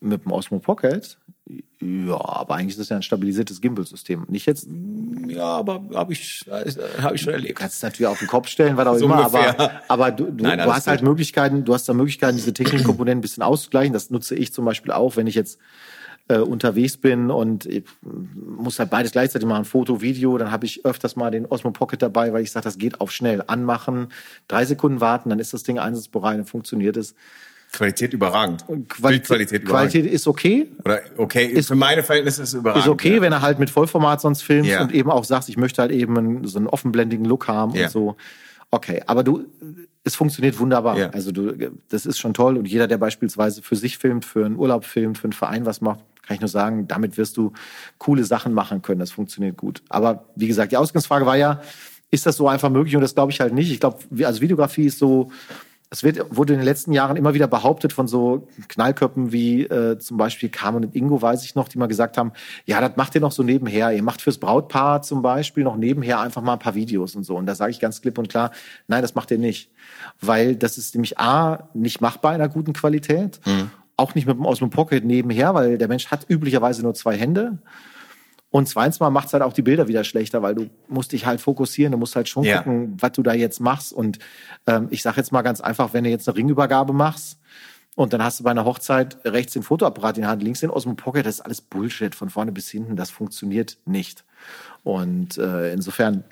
[0.00, 1.18] Mit dem Osmo Pocket?
[1.82, 4.26] Ja, aber eigentlich ist das ja ein stabilisiertes Gimbal-System.
[4.28, 4.68] Nicht jetzt.
[5.28, 6.44] Ja, aber habe ich,
[7.00, 7.56] hab ich schon erlebt.
[7.56, 10.26] Du kannst es natürlich auf den Kopf stellen, was auch so immer, aber, aber du,
[10.26, 13.94] du, Nein, du hast halt Möglichkeiten, du hast da Möglichkeiten, diese Technikkomponenten ein bisschen auszugleichen.
[13.94, 15.58] Das nutze ich zum Beispiel auch, wenn ich jetzt
[16.28, 20.84] äh, unterwegs bin und ich muss halt beides gleichzeitig machen, Foto, Video, dann habe ich
[20.84, 23.42] öfters mal den Osmo Pocket dabei, weil ich sage, das geht auf schnell.
[23.46, 24.08] Anmachen,
[24.48, 27.14] drei Sekunden warten, dann ist das Ding einsatzbereit und funktioniert es.
[27.72, 28.64] Qualität überragend.
[28.66, 29.92] Qualität, Bildqualität überragend.
[29.92, 30.68] Qualität ist okay.
[30.84, 32.84] Oder okay, ist, für meine Verhältnisse ist es überragend.
[32.84, 33.20] Ist okay, ja.
[33.20, 34.82] wenn er halt mit Vollformat sonst filmt ja.
[34.82, 37.84] und eben auch sagst, ich möchte halt eben einen, so einen offenblendigen Look haben ja.
[37.84, 38.16] und so.
[38.72, 39.44] Okay, aber du,
[40.04, 41.10] es funktioniert wunderbar.
[41.12, 42.56] Also du, das ist schon toll.
[42.56, 45.80] Und jeder, der beispielsweise für sich filmt, für einen Urlaub filmt, für einen Verein was
[45.80, 47.52] macht, kann ich nur sagen, damit wirst du
[47.98, 49.00] coole Sachen machen können.
[49.00, 49.82] Das funktioniert gut.
[49.88, 51.60] Aber wie gesagt, die Ausgangsfrage war ja,
[52.10, 52.96] ist das so einfach möglich?
[52.96, 53.70] Und das glaube ich halt nicht.
[53.70, 55.30] Ich glaube, also Videografie ist so,
[55.92, 59.98] es wird, wurde in den letzten Jahren immer wieder behauptet von so Knallköppen wie äh,
[59.98, 62.32] zum Beispiel Carmen und Ingo, weiß ich noch, die mal gesagt haben,
[62.64, 63.90] ja, das macht ihr noch so nebenher.
[63.90, 67.36] Ihr macht fürs Brautpaar zum Beispiel noch nebenher einfach mal ein paar Videos und so.
[67.36, 68.52] Und da sage ich ganz klipp und klar,
[68.86, 69.72] nein, das macht ihr nicht.
[70.20, 73.40] Weil das ist nämlich A, nicht machbar in einer guten Qualität.
[73.44, 73.72] Mhm.
[73.96, 77.58] Auch nicht mit, aus dem Pocket nebenher, weil der Mensch hat üblicherweise nur zwei Hände.
[78.50, 81.40] Und zweitens mal macht's halt auch die Bilder wieder schlechter, weil du musst dich halt
[81.40, 82.58] fokussieren, du musst halt schon ja.
[82.58, 83.92] gucken, was du da jetzt machst.
[83.92, 84.18] Und
[84.66, 87.38] ähm, ich sage jetzt mal ganz einfach, wenn du jetzt eine Ringübergabe machst
[87.94, 90.70] und dann hast du bei einer Hochzeit rechts den Fotoapparat in der Hand, links den
[90.70, 94.24] aus dem Pocket, das ist alles Bullshit von vorne bis hinten, das funktioniert nicht.
[94.82, 96.24] Und äh, insofern.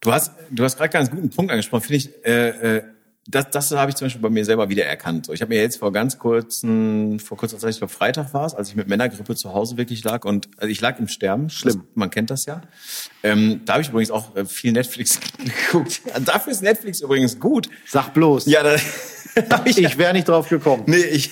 [0.00, 2.24] Du hast, du hast gerade ganz guten Punkt angesprochen, finde ich.
[2.24, 2.82] Äh, äh
[3.30, 5.26] das, das habe ich zum Beispiel bei mir selber wieder erkannt.
[5.26, 8.46] So, ich habe mir jetzt vor ganz kurzen, vor kurzer Zeit, ich glaube Freitag war
[8.46, 11.50] es, als ich mit Männergrippe zu Hause wirklich lag und also ich lag im Sterben.
[11.50, 11.76] Schlimm.
[11.76, 12.62] Das, man kennt das ja.
[13.22, 15.20] Ähm, da habe ich übrigens auch äh, viel Netflix
[15.70, 16.00] geguckt.
[16.24, 17.68] Dafür ist Netflix übrigens gut.
[17.86, 18.46] Sag bloß.
[18.46, 18.76] Ja, da,
[19.66, 20.84] ich, ich wäre nicht drauf gekommen.
[20.86, 21.30] Nee, ich.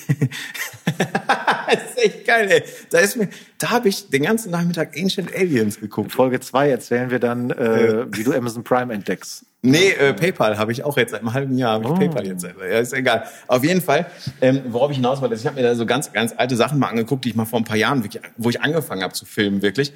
[1.67, 2.63] das ist echt geil, ey.
[2.89, 6.11] Da ist mir, da habe ich den ganzen Nachmittag Ancient Aliens geguckt.
[6.11, 9.45] Folge zwei erzählen wir dann, äh, wie du Amazon Prime entdeckst.
[9.61, 11.73] Nee, äh, PayPal habe ich auch jetzt seit einem halben Jahr.
[11.73, 11.95] Habe ich oh.
[11.95, 12.67] PayPal jetzt selber.
[12.67, 13.25] Ja, ist egal.
[13.47, 14.05] Auf jeden Fall,
[14.39, 16.79] ähm, worauf ich hinaus wollte, ist, ich habe mir da so ganz, ganz alte Sachen
[16.79, 19.25] mal angeguckt, die ich mal vor ein paar Jahren, wirklich, wo ich angefangen habe zu
[19.25, 19.93] filmen, wirklich.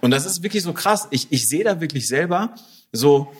[0.00, 1.06] Und das ist wirklich so krass.
[1.10, 2.54] Ich, ich sehe da wirklich selber
[2.90, 3.32] so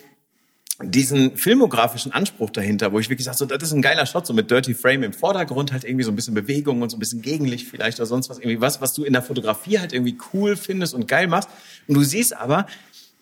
[0.81, 4.33] diesen filmografischen Anspruch dahinter, wo ich wirklich sage, so, das ist ein geiler Shot, so
[4.33, 7.21] mit Dirty Frame im Vordergrund, halt irgendwie so ein bisschen Bewegung und so ein bisschen
[7.21, 10.55] Gegenlicht vielleicht oder sonst was, irgendwie was, was du in der Fotografie halt irgendwie cool
[10.55, 11.49] findest und geil machst.
[11.87, 12.65] Und du siehst aber,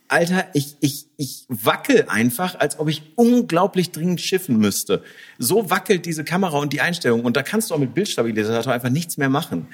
[0.07, 5.03] Alter, ich, ich, ich wackel einfach, als ob ich unglaublich dringend schiffen müsste.
[5.37, 7.23] So wackelt diese Kamera und die Einstellung.
[7.23, 9.67] Und da kannst du auch mit Bildstabilisator einfach nichts mehr machen.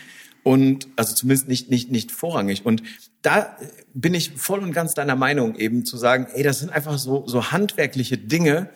[0.48, 2.66] Und also zumindest nicht, nicht, nicht vorrangig.
[2.66, 2.82] Und
[3.22, 3.58] da
[3.94, 7.28] bin ich voll und ganz deiner Meinung, eben zu sagen, ey, das sind einfach so,
[7.28, 8.70] so handwerkliche Dinge,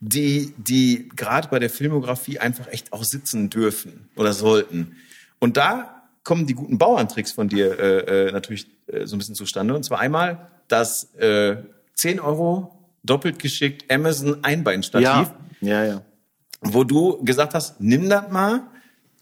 [0.00, 4.96] die, die gerade bei der Filmografie einfach echt auch sitzen dürfen oder sollten.
[5.38, 9.34] Und da kommen die guten Bauerntricks von dir äh, äh, natürlich äh, so ein bisschen
[9.34, 9.74] zustande.
[9.74, 11.56] Und zwar einmal das äh,
[11.96, 12.74] 10 Euro
[13.04, 15.30] doppelt geschickt Amazon Einbeinstativ.
[15.60, 16.02] Ja, ja, ja.
[16.62, 18.62] Wo du gesagt hast, nimm das mal.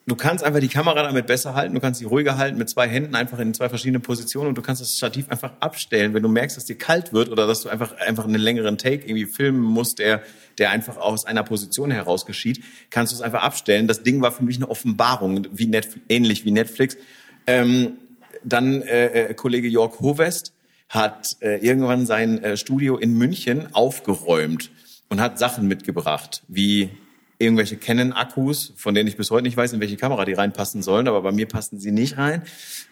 [0.09, 2.89] Du kannst einfach die Kamera damit besser halten, du kannst sie ruhiger halten mit zwei
[2.89, 6.29] Händen einfach in zwei verschiedenen Positionen und du kannst das Stativ einfach abstellen, wenn du
[6.29, 9.61] merkst, dass dir kalt wird oder dass du einfach einfach einen längeren Take irgendwie filmen
[9.61, 10.23] musst, der
[10.59, 13.89] der einfach aus einer Position heraus geschieht, kannst du es einfach abstellen.
[13.89, 16.97] Das Ding war für mich eine Offenbarung, wie Netflix, ähnlich wie Netflix.
[17.49, 17.99] Ähm,
[18.45, 20.53] dann äh, äh, Kollege Jörg Hovest,
[20.89, 24.71] hat äh, irgendwann sein äh, Studio in München aufgeräumt
[25.09, 26.91] und hat Sachen mitgebracht, wie
[27.39, 31.09] irgendwelche Canon-Akkus, von denen ich bis heute nicht weiß, in welche Kamera die reinpassen sollen,
[31.09, 32.43] aber bei mir passen sie nicht rein.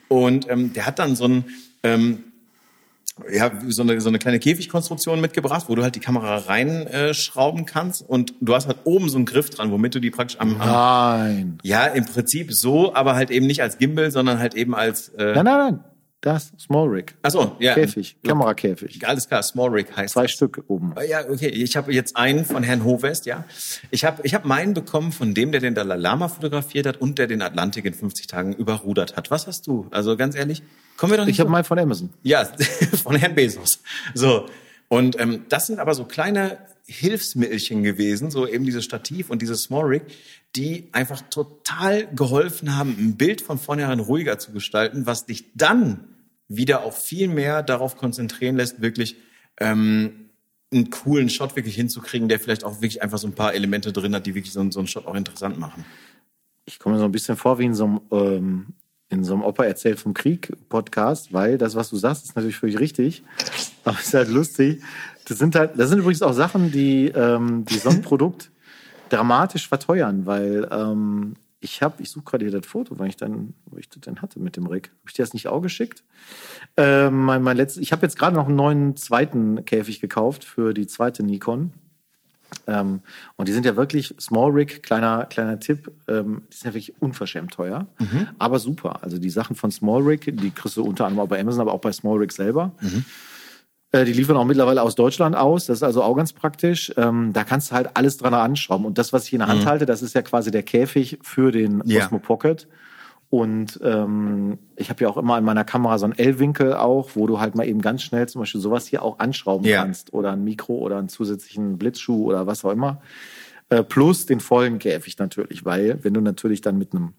[0.08, 1.44] Und ähm, der hat dann so ein
[1.82, 2.24] ähm,
[3.32, 7.64] ja, so eine, so eine kleine Käfigkonstruktion mitgebracht, wo du halt die Kamera reinschrauben äh,
[7.64, 10.60] kannst und du hast halt oben so einen Griff dran, womit du die praktisch am,
[10.60, 11.58] am Nein.
[11.62, 15.32] Ja, im Prinzip so, aber halt eben nicht als Gimbal, sondern halt eben als äh,
[15.34, 15.84] Nein, nein, nein.
[16.24, 17.14] Das, Small Rig.
[17.20, 17.74] Ach so, ja.
[17.74, 19.06] Käfig, Kamerakäfig.
[19.06, 20.30] Alles klar, Small Rig heißt Zwei das.
[20.30, 20.94] Stück oben.
[20.96, 21.48] Ah, ja, okay.
[21.48, 23.44] Ich habe jetzt einen von Herrn Hovest, ja.
[23.90, 27.18] Ich habe ich hab meinen bekommen von dem, der den Dalai Lama fotografiert hat und
[27.18, 29.30] der den Atlantik in 50 Tagen überrudert hat.
[29.30, 29.86] Was hast du?
[29.90, 30.62] Also ganz ehrlich,
[30.96, 32.08] kommen wir doch nicht Ich habe meinen von Amazon.
[32.22, 32.46] Ja,
[33.02, 33.80] von Herrn Bezos.
[34.14, 34.46] So.
[34.88, 36.56] Und ähm, das sind aber so kleine
[36.86, 40.02] Hilfsmittelchen gewesen, so eben dieses Stativ und dieses Small Rig,
[40.56, 46.13] die einfach total geholfen haben, ein Bild von vornherein ruhiger zu gestalten, was dich dann
[46.48, 49.16] wieder auch viel mehr darauf konzentrieren lässt, wirklich
[49.58, 50.30] ähm,
[50.72, 54.14] einen coolen Shot wirklich hinzukriegen, der vielleicht auch wirklich einfach so ein paar Elemente drin
[54.14, 55.84] hat, die wirklich so, so einen Shot auch interessant machen.
[56.66, 58.66] Ich komme mir so ein bisschen vor wie in so einem, ähm,
[59.10, 62.56] in so einem Opa erzählt vom Krieg Podcast, weil das, was du sagst, ist natürlich
[62.56, 63.22] völlig richtig,
[63.84, 64.82] aber es ist halt lustig.
[65.26, 68.50] Das sind halt, das sind übrigens auch Sachen, die, ähm, die so ein Produkt
[69.08, 71.34] dramatisch verteuern, weil ähm,
[71.64, 74.20] ich habe, ich suche gerade hier das Foto, weil ich dann, wo ich das denn
[74.22, 74.90] hatte mit dem Rig.
[75.00, 76.04] Habe ich dir das nicht auch geschickt?
[76.76, 80.74] Äh, mein, mein letztes, ich habe jetzt gerade noch einen neuen zweiten Käfig gekauft für
[80.74, 81.72] die zweite Nikon.
[82.66, 83.00] Ähm,
[83.36, 86.94] und die sind ja wirklich Small Rig, kleiner, kleiner Tipp, ähm, die sind ja wirklich
[87.00, 88.28] unverschämt teuer, mhm.
[88.38, 89.02] aber super.
[89.02, 91.72] Also die Sachen von Small Rig, die kriegst du unter anderem auch bei Amazon, aber
[91.72, 92.72] auch bei Small Rig selber.
[92.80, 93.04] Mhm.
[93.94, 95.66] Äh, die liefern auch mittlerweile aus Deutschland aus.
[95.66, 96.92] Das ist also auch ganz praktisch.
[96.96, 98.86] Ähm, da kannst du halt alles dran anschrauben.
[98.86, 99.66] Und das, was ich in der Hand mhm.
[99.66, 102.04] halte, das ist ja quasi der Käfig für den ja.
[102.04, 102.66] Osmo Pocket.
[103.30, 107.28] Und ähm, ich habe ja auch immer in meiner Kamera so einen L-Winkel auch, wo
[107.28, 109.82] du halt mal eben ganz schnell zum Beispiel sowas hier auch anschrauben ja.
[109.82, 110.12] kannst.
[110.12, 113.00] Oder ein Mikro oder einen zusätzlichen Blitzschuh oder was auch immer.
[113.68, 117.12] Äh, plus den vollen Käfig natürlich, weil wenn du natürlich dann mit einem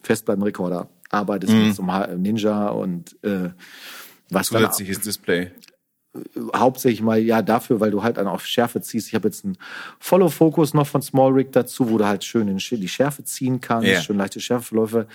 [0.00, 1.66] Festplattenrekorder arbeitest, mhm.
[1.66, 3.50] mit so einem Ninja und äh,
[4.30, 5.50] was Zusätzliches dann, Display
[6.54, 9.08] hauptsächlich mal ja dafür, weil du halt dann auf Schärfe ziehst.
[9.08, 9.56] Ich habe jetzt einen
[9.98, 13.60] Follow Focus noch von Small Rig dazu, wo du halt schön in die Schärfe ziehen
[13.60, 14.00] kannst, yeah.
[14.00, 15.06] schön leichte Schärfeverläufe.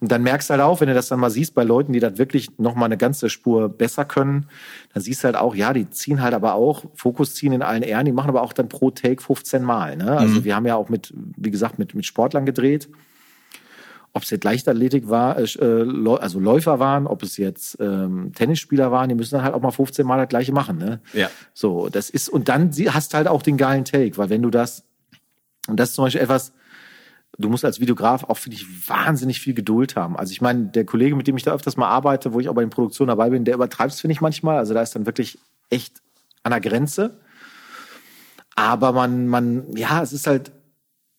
[0.00, 1.98] Und dann merkst du halt auch, wenn du das dann mal siehst bei Leuten, die
[1.98, 4.46] das wirklich noch mal eine ganze Spur besser können,
[4.94, 7.82] dann siehst du halt auch, ja, die ziehen halt aber auch Fokus ziehen in allen
[7.82, 9.96] Ehren, die machen aber auch dann pro Take 15 Mal.
[9.96, 10.16] Ne?
[10.16, 10.44] Also mhm.
[10.44, 12.88] wir haben ja auch mit, wie gesagt, mit, mit Sportlern gedreht
[14.18, 15.46] ob es jetzt Leichtathletik war, äh,
[16.20, 19.70] also Läufer waren, ob es jetzt ähm, Tennisspieler waren, die müssen dann halt auch mal
[19.70, 20.76] 15 Mal das gleiche machen.
[20.76, 21.00] Ne?
[21.12, 21.30] Ja.
[21.54, 24.84] So, das ist, und dann hast halt auch den geilen Take, weil wenn du das,
[25.68, 26.52] und das ist zum Beispiel etwas,
[27.38, 30.16] du musst als Videograf auch, finde ich, wahnsinnig viel Geduld haben.
[30.16, 32.54] Also ich meine, der Kollege, mit dem ich da öfters mal arbeite, wo ich auch
[32.54, 34.58] bei den Produktionen dabei bin, der übertreibt es, finde ich, manchmal.
[34.58, 35.38] Also da ist dann wirklich
[35.70, 36.02] echt
[36.42, 37.20] an der Grenze.
[38.56, 40.50] Aber man, man, ja, es ist halt,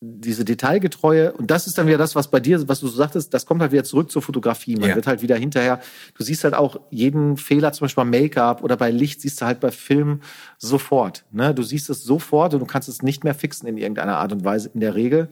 [0.02, 3.34] diese Detailgetreue, und das ist dann wieder das, was bei dir, was du so sagtest,
[3.34, 4.76] das kommt halt wieder zurück zur Fotografie.
[4.76, 4.94] Man ja.
[4.94, 5.80] wird halt wieder hinterher,
[6.16, 9.46] du siehst halt auch jeden Fehler, zum Beispiel beim Make-up oder bei Licht, siehst du
[9.46, 10.20] halt bei Film
[10.56, 11.26] sofort.
[11.32, 11.54] Ne?
[11.54, 14.42] Du siehst es sofort und du kannst es nicht mehr fixen in irgendeiner Art und
[14.42, 15.28] Weise in der Regel.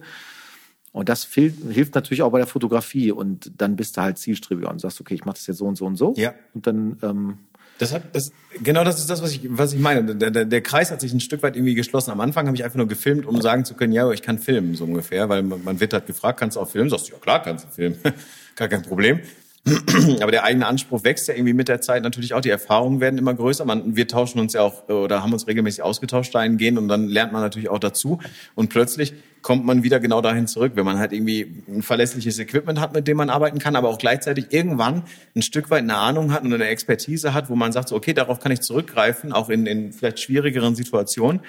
[0.91, 3.11] Und das hilft natürlich auch bei der Fotografie.
[3.11, 5.77] Und dann bist du halt zielstrebiger und sagst, okay, ich mache das jetzt so und
[5.77, 6.13] so und so.
[6.17, 6.33] Ja.
[6.53, 7.37] Und dann ähm,
[7.79, 10.15] das hat, das, genau das ist das, was ich, was ich meine.
[10.15, 12.11] Der, der, der Kreis hat sich ein Stück weit irgendwie geschlossen.
[12.11, 14.75] Am Anfang habe ich einfach nur gefilmt, um sagen zu können, ja, ich kann filmen,
[14.75, 16.89] so ungefähr, weil man, man wird halt gefragt, kannst du auch filmen?
[16.89, 17.97] Sagst du, ja klar, kannst du filmen.
[18.55, 19.21] Gar kein Problem.
[20.21, 22.41] Aber der eigene Anspruch wächst ja irgendwie mit der Zeit natürlich auch.
[22.41, 23.63] Die Erfahrungen werden immer größer.
[23.65, 27.31] Man, wir tauschen uns ja auch oder haben uns regelmäßig ausgetauscht dahingehend und dann lernt
[27.31, 28.19] man natürlich auch dazu.
[28.55, 32.79] Und plötzlich kommt man wieder genau dahin zurück, wenn man halt irgendwie ein verlässliches Equipment
[32.79, 35.03] hat, mit dem man arbeiten kann, aber auch gleichzeitig irgendwann
[35.35, 38.13] ein Stück weit eine Ahnung hat und eine Expertise hat, wo man sagt, so, okay,
[38.13, 41.41] darauf kann ich zurückgreifen, auch in, in vielleicht schwierigeren Situationen.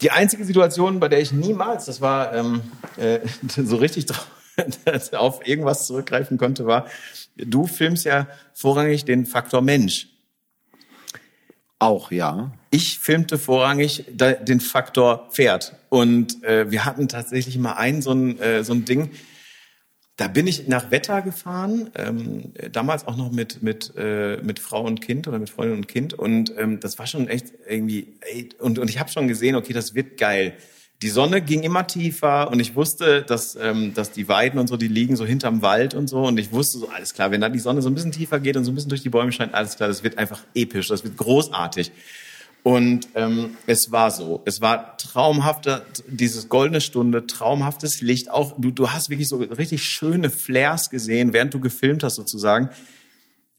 [0.00, 2.62] Die einzige Situation, bei der ich niemals, das war ähm,
[2.96, 4.28] äh, so richtig drauf,
[5.12, 6.86] auf irgendwas zurückgreifen konnte, war,
[7.36, 10.08] du filmst ja vorrangig den Faktor Mensch.
[11.78, 12.52] Auch, ja.
[12.70, 15.74] Ich filmte vorrangig den Faktor Pferd.
[15.92, 19.10] Und äh, wir hatten tatsächlich mal ein so ein, äh, so ein Ding,
[20.16, 24.82] da bin ich nach Wetter gefahren, ähm, damals auch noch mit mit äh, mit Frau
[24.86, 26.14] und Kind oder mit Freundin und Kind.
[26.14, 29.74] Und ähm, das war schon echt irgendwie ey, und und ich habe schon gesehen, okay,
[29.74, 30.54] das wird geil.
[31.02, 34.78] Die Sonne ging immer tiefer und ich wusste, dass, ähm, dass die Weiden und so,
[34.78, 36.24] die liegen so hinterm Wald und so.
[36.24, 38.56] Und ich wusste so, alles klar, wenn dann die Sonne so ein bisschen tiefer geht
[38.56, 41.04] und so ein bisschen durch die Bäume scheint, alles klar, das wird einfach episch, das
[41.04, 41.92] wird großartig.
[42.62, 48.30] Und ähm, es war so, es war traumhafter, dieses goldene Stunde, traumhaftes Licht.
[48.30, 52.70] Auch du, du hast wirklich so richtig schöne Flares gesehen, während du gefilmt hast sozusagen.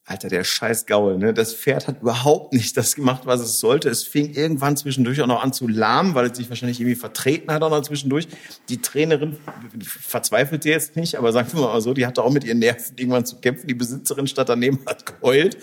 [0.05, 1.33] Alter, der scheiß Gaul, ne?
[1.33, 3.89] Das Pferd hat überhaupt nicht das gemacht, was es sollte.
[3.89, 7.51] Es fing irgendwann zwischendurch auch noch an zu lahmen, weil es sich wahrscheinlich irgendwie vertreten
[7.53, 8.27] hat auch noch zwischendurch.
[8.67, 9.37] Die Trainerin
[9.81, 13.25] verzweifelt jetzt nicht, aber sagen wir mal so, die hatte auch mit ihren Nerven irgendwann
[13.25, 13.67] zu kämpfen.
[13.67, 15.57] Die Besitzerin statt daneben hat geheult.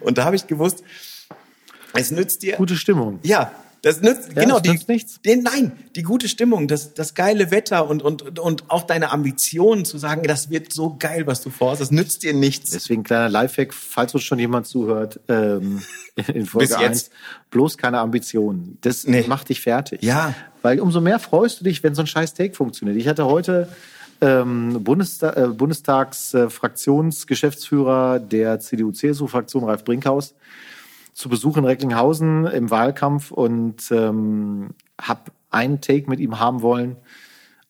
[0.00, 0.82] Und da habe ich gewusst,
[1.94, 2.56] es nützt dir.
[2.56, 3.20] Gute Stimmung.
[3.22, 3.50] Ja,
[3.84, 5.20] das nützt, ja, genau, das nützt die, nichts.
[5.20, 9.84] Den, nein, die gute Stimmung, das, das geile Wetter und, und, und auch deine Ambitionen
[9.84, 12.70] zu sagen, das wird so geil, was du vorhast, das nützt dir nichts.
[12.70, 15.82] Deswegen kleiner Lifehack, falls uns schon jemand zuhört, ähm,
[16.32, 16.82] in Folge Bis jetzt.
[16.82, 17.10] 1,
[17.50, 18.78] bloß keine Ambitionen.
[18.80, 19.24] Das nee.
[19.26, 20.02] macht dich fertig.
[20.02, 20.34] Ja.
[20.62, 22.96] Weil umso mehr freust du dich, wenn so ein scheiß Take funktioniert.
[22.96, 23.68] Ich hatte heute
[24.22, 30.34] ähm, Bundestag, äh, Bundestagsfraktionsgeschäftsführer äh, der CDU-CSU-Fraktion, Ralf Brinkhaus,
[31.14, 36.96] zu Besuch in Recklinghausen im Wahlkampf und ähm, habe einen Take mit ihm haben wollen.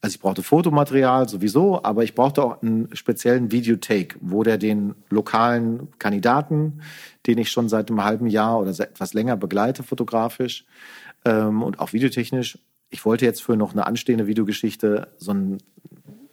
[0.01, 4.95] Also ich brauchte Fotomaterial sowieso, aber ich brauchte auch einen speziellen Videotake, wo der den
[5.09, 6.83] lokalen Kandidaten,
[7.27, 10.67] den ich schon seit einem halben Jahr oder etwas länger begleite fotografisch
[11.25, 12.59] ähm, und auch videotechnisch.
[12.91, 15.59] Ich wollte jetzt für noch eine anstehende Videogeschichte so einen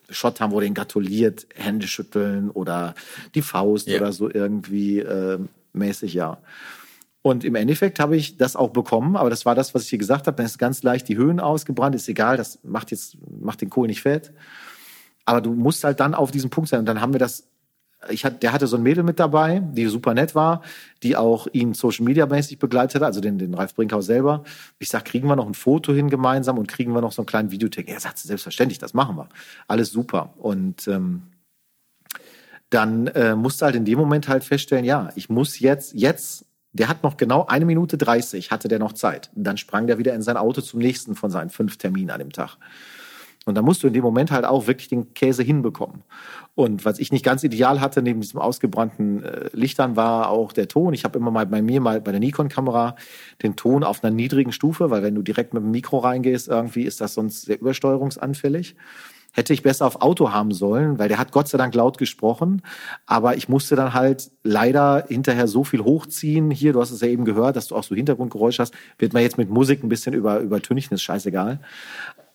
[0.09, 2.93] Shot haben, wo den gratuliert, Hände schütteln oder
[3.35, 3.99] die Faust ja.
[3.99, 5.39] oder so irgendwie äh,
[5.73, 6.39] mäßig, ja.
[7.23, 9.99] Und im Endeffekt habe ich das auch bekommen, aber das war das, was ich hier
[9.99, 10.37] gesagt habe.
[10.37, 13.87] Dann ist ganz leicht die Höhen ausgebrannt, ist egal, das macht jetzt, macht den Kohl
[13.87, 14.33] nicht fett.
[15.25, 16.79] Aber du musst halt dann auf diesem Punkt sein.
[16.79, 17.47] Und dann haben wir das,
[18.09, 20.63] ich hatte, der hatte so ein Mädel mit dabei, die super nett war,
[21.03, 24.43] die auch ihn Social Media mäßig begleitet hat, also den, den Ralf Brinkhaus selber.
[24.79, 27.27] Ich sag, kriegen wir noch ein Foto hin gemeinsam und kriegen wir noch so einen
[27.27, 27.87] kleinen Videotag?
[27.87, 29.29] Er sagt, selbstverständlich, das machen wir.
[29.67, 30.33] Alles super.
[30.37, 31.21] Und, ähm,
[32.71, 36.87] dann äh, musste halt in dem Moment halt feststellen, ja, ich muss jetzt, jetzt der
[36.87, 39.29] hat noch genau eine Minute dreißig hatte der noch Zeit.
[39.35, 42.19] Und dann sprang der wieder in sein Auto zum nächsten von seinen fünf Terminen an
[42.19, 42.57] dem Tag.
[43.45, 46.03] Und da musst du in dem Moment halt auch wirklich den Käse hinbekommen.
[46.53, 50.67] Und was ich nicht ganz ideal hatte, neben diesem ausgebrannten äh, Lichtern, war auch der
[50.67, 50.93] Ton.
[50.93, 52.95] Ich habe immer mal bei mir mal bei der Nikon-Kamera
[53.41, 56.83] den Ton auf einer niedrigen Stufe, weil wenn du direkt mit dem Mikro reingehst, irgendwie
[56.83, 58.75] ist das sonst sehr übersteuerungsanfällig
[59.31, 62.61] hätte ich besser auf Auto haben sollen, weil der hat Gott sei Dank laut gesprochen.
[63.05, 66.51] Aber ich musste dann halt leider hinterher so viel hochziehen.
[66.51, 68.73] Hier, du hast es ja eben gehört, dass du auch so Hintergrundgeräusche hast.
[68.97, 71.59] Wird man jetzt mit Musik ein bisschen über, übertünchen, ist scheißegal.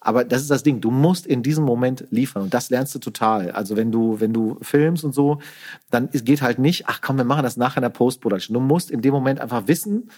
[0.00, 0.80] Aber das ist das Ding.
[0.80, 3.50] Du musst in diesem Moment liefern und das lernst du total.
[3.50, 5.40] Also wenn du, wenn du filmst und so,
[5.90, 8.54] dann geht halt nicht, ach komm, wir machen das nachher in der Post-Production.
[8.54, 10.10] Du musst in dem Moment einfach wissen,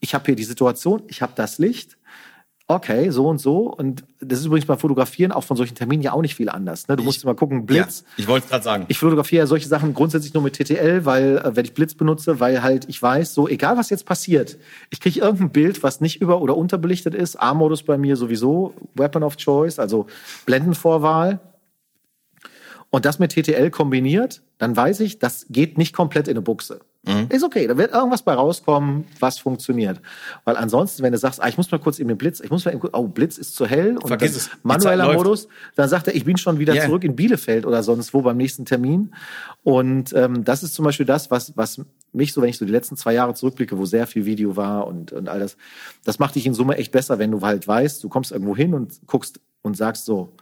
[0.00, 1.98] ich habe hier die Situation, ich habe das Licht,
[2.74, 3.72] okay, so und so.
[3.72, 6.88] Und das ist übrigens beim Fotografieren auch von solchen Terminen ja auch nicht viel anders.
[6.88, 6.96] Ne?
[6.96, 8.04] Du ich, musst immer gucken, Blitz.
[8.06, 8.84] Ja, ich wollte gerade sagen.
[8.88, 12.38] Ich fotografiere ja solche Sachen grundsätzlich nur mit TTL, weil, äh, wenn ich Blitz benutze,
[12.38, 14.58] weil halt ich weiß, so egal was jetzt passiert,
[14.90, 17.36] ich kriege irgendein Bild, was nicht über- oder unterbelichtet ist.
[17.36, 20.06] A-Modus bei mir sowieso, Weapon of Choice, also
[20.46, 21.40] Blendenvorwahl.
[22.90, 26.80] Und das mit TTL kombiniert, dann weiß ich, das geht nicht komplett in eine Buchse.
[27.02, 27.28] Mhm.
[27.30, 30.02] Ist okay, da wird irgendwas bei rauskommen, was funktioniert.
[30.44, 32.66] Weil ansonsten, wenn du sagst, ah, ich muss mal kurz eben den Blitz, ich muss
[32.66, 34.50] mal eben, oh, Blitz ist zu hell und Vergiss es.
[34.62, 36.84] manueller Modus, dann sagt er, ich bin schon wieder yeah.
[36.84, 39.14] zurück in Bielefeld oder sonst wo beim nächsten Termin.
[39.62, 41.80] Und ähm, das ist zum Beispiel das, was, was
[42.12, 44.86] mich so, wenn ich so die letzten zwei Jahre zurückblicke, wo sehr viel Video war
[44.86, 45.56] und, und all das,
[46.04, 48.74] das macht dich in Summe echt besser, wenn du halt weißt, du kommst irgendwo hin
[48.74, 50.34] und guckst und sagst so,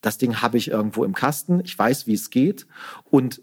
[0.00, 2.66] das Ding habe ich irgendwo im Kasten, ich weiß, wie es geht
[3.10, 3.42] und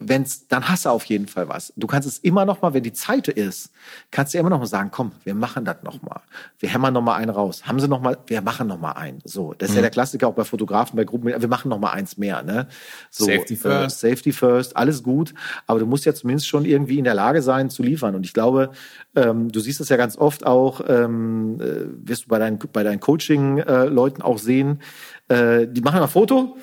[0.00, 1.72] wenn's, dann hast du auf jeden Fall was.
[1.76, 3.70] Du kannst es immer noch mal, wenn die Zeit ist,
[4.10, 6.22] kannst du immer noch mal sagen, komm, wir machen das noch mal.
[6.58, 7.66] Wir hämmern noch mal einen raus.
[7.66, 9.20] Haben sie noch mal, wir machen noch mal einen.
[9.24, 9.76] So, das ist mhm.
[9.76, 11.28] ja der Klassiker auch bei Fotografen, bei Gruppen.
[11.28, 12.42] Wir machen noch mal eins mehr.
[12.42, 12.66] Ne?
[13.10, 15.34] So, Safety äh, first, äh, Safety first, alles gut.
[15.66, 18.14] Aber du musst ja zumindest schon irgendwie in der Lage sein zu liefern.
[18.14, 18.70] Und ich glaube,
[19.14, 22.82] ähm, du siehst es ja ganz oft auch, ähm, äh, wirst du bei deinen bei
[22.82, 24.80] deinen Coaching-Leuten äh, auch sehen.
[25.28, 26.56] Äh, die machen ein Foto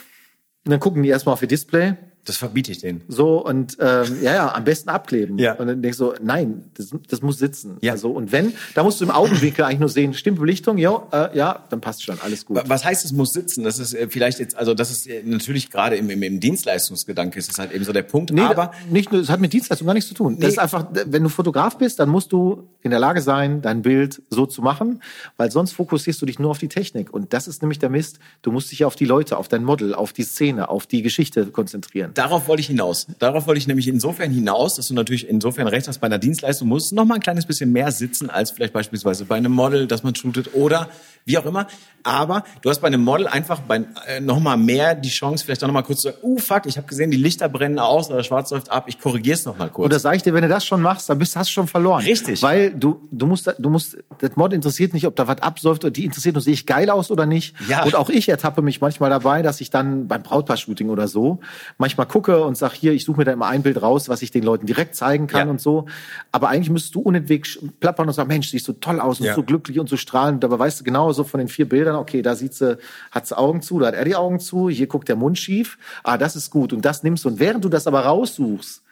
[0.68, 1.96] und dann gucken die erstmal auf ihr Display
[2.28, 3.02] das verbiete ich denen.
[3.08, 5.38] So und ähm, ja, ja, am besten abkleben.
[5.38, 5.54] Ja.
[5.54, 7.78] Und dann denkst du, nein, das, das muss sitzen.
[7.82, 7.94] Ja.
[7.94, 11.38] Also und wenn, da musst du im Augenwinkel eigentlich nur sehen, stimmt Belichtung, ja, äh,
[11.38, 12.62] ja, dann passt schon, alles gut.
[12.66, 13.64] Was heißt, es muss sitzen?
[13.64, 17.40] Das ist äh, vielleicht jetzt, also das ist äh, natürlich gerade im, im, im Dienstleistungsgedanke
[17.40, 18.32] ist das halt eben so der Punkt.
[18.32, 20.34] Nee, aber nicht nur, es hat mit Dienstleistung gar nichts zu tun.
[20.34, 20.42] Nee.
[20.42, 23.82] Das ist einfach, wenn du Fotograf bist, dann musst du in der Lage sein, dein
[23.82, 25.02] Bild so zu machen,
[25.38, 27.14] weil sonst fokussierst du dich nur auf die Technik.
[27.14, 28.20] Und das ist nämlich der Mist.
[28.42, 31.02] Du musst dich ja auf die Leute, auf dein Model, auf die Szene, auf die
[31.02, 32.12] Geschichte konzentrieren.
[32.18, 33.06] Darauf wollte ich hinaus.
[33.20, 36.68] Darauf wollte ich nämlich insofern hinaus, dass du natürlich insofern recht hast, bei einer Dienstleistung
[36.68, 40.02] muss noch mal ein kleines bisschen mehr sitzen als vielleicht beispielsweise bei einem Model, das
[40.02, 40.90] man shootet oder
[41.26, 41.68] wie auch immer.
[42.04, 45.62] Aber du hast bei einem Model einfach bei, äh, noch mal mehr die Chance, vielleicht
[45.64, 48.10] auch noch mal kurz zu sagen, uh, fuck, ich habe gesehen, die Lichter brennen aus
[48.10, 49.84] oder schwarz läuft ab, ich korrigiere es noch mal kurz.
[49.84, 51.68] Und das sage ich dir, wenn du das schon machst, dann bist, hast du schon
[51.68, 52.04] verloren.
[52.06, 52.42] Richtig.
[52.42, 55.92] Weil du, du musst, du musst, das Mod interessiert nicht, ob da was absäuft oder
[55.92, 57.56] die interessiert nur, sehe ich geil aus oder nicht.
[57.68, 57.84] Ja.
[57.84, 61.42] Und auch ich ertappe mich manchmal dabei, dass ich dann beim Brautpaar-Shooting oder so
[61.78, 64.32] manchmal gucke und sag hier, ich suche mir da immer ein Bild raus, was ich
[64.32, 65.52] den Leuten direkt zeigen kann ja.
[65.52, 65.86] und so.
[66.32, 69.36] Aber eigentlich müsstest du unentwegt plappern und sagen, Mensch, siehst so toll aus und ja.
[69.36, 70.44] so glücklich und so strahlend.
[70.44, 72.78] Dabei weißt du genau so von den vier Bildern, okay, da sieht sie,
[73.12, 75.78] hat sie Augen zu, da hat er die Augen zu, hier guckt der Mund schief.
[76.04, 76.74] Ah, das ist gut.
[76.74, 77.30] Und das nimmst du.
[77.30, 78.84] Und während du das aber raussuchst,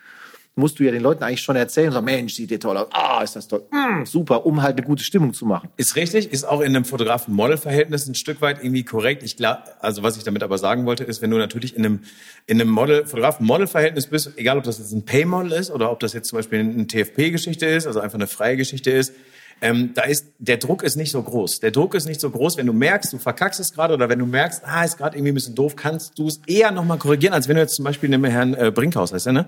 [0.55, 3.21] musst du ja den Leuten eigentlich schon erzählen, so, Mensch, sieht dir toll aus, ah,
[3.21, 5.69] ist das toll, mm, super, um halt eine gute Stimmung zu machen.
[5.75, 9.23] Ist richtig, ist auch in einem Fotografen-Model-Verhältnis ein Stück weit irgendwie korrekt.
[9.23, 11.99] Ich glaube, also was ich damit aber sagen wollte, ist, wenn du natürlich in einem,
[12.47, 16.13] in einem Model, Fotografen-Model-Verhältnis bist, egal ob das jetzt ein Pay-Model ist oder ob das
[16.13, 19.13] jetzt zum Beispiel eine TFP-Geschichte ist, also einfach eine freie Geschichte ist,
[19.61, 21.59] ähm, da ist der Druck ist nicht so groß.
[21.61, 24.19] Der Druck ist nicht so groß, wenn du merkst, du verkackst es gerade oder wenn
[24.19, 27.33] du merkst, ah, ist gerade irgendwie ein bisschen doof, kannst du es eher nochmal korrigieren,
[27.33, 29.45] als wenn du jetzt zum Beispiel dem Herrn äh, Brinkhaus heißt er, ne?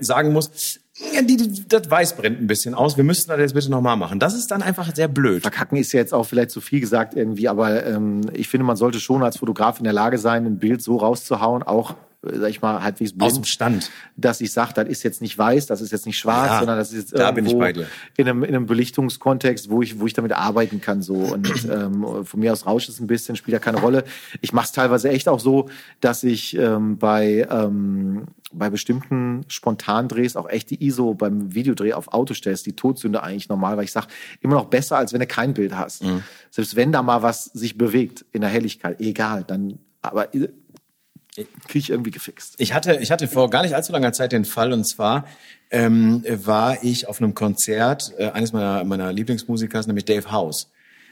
[0.00, 0.80] Sagen muss,
[1.12, 3.96] ja, die, die, das Weiß brennt ein bisschen aus, wir müssten das jetzt bitte nochmal
[3.96, 4.18] machen.
[4.18, 5.42] Das ist dann einfach sehr blöd.
[5.42, 8.76] Verkacken ist ja jetzt auch vielleicht zu viel gesagt irgendwie, aber ähm, ich finde, man
[8.76, 12.60] sollte schon als Fotograf in der Lage sein, ein Bild so rauszuhauen, auch sag ich
[12.60, 15.80] mal, halbwegs blind, aus dem Stand, dass ich sage, das ist jetzt nicht weiß, das
[15.80, 17.86] ist jetzt nicht schwarz, ja, sondern das ist jetzt da bin ich bei dir.
[18.16, 21.00] In, einem, in einem Belichtungskontext, wo ich, wo ich damit arbeiten kann.
[21.00, 24.02] so Und ähm, von mir aus rauscht es ein bisschen, spielt ja keine Rolle.
[24.40, 25.68] Ich mache es teilweise echt auch so,
[26.00, 32.08] dass ich ähm, bei, ähm, bei bestimmten Spontandrehs auch echt die ISO beim Videodreh auf
[32.12, 34.08] Auto stellst, die Todsünde eigentlich normal, weil ich sage,
[34.40, 36.02] immer noch besser, als wenn du kein Bild hast.
[36.02, 36.22] Mhm.
[36.50, 41.90] Selbst wenn da mal was sich bewegt in der Helligkeit, egal, dann aber kriege ich
[41.90, 42.54] irgendwie gefixt.
[42.58, 45.26] Ich hatte, ich hatte vor gar nicht allzu langer Zeit den Fall und zwar
[45.70, 50.70] ähm, war ich auf einem Konzert äh, eines meiner, meiner Lieblingsmusikers, nämlich Dave House.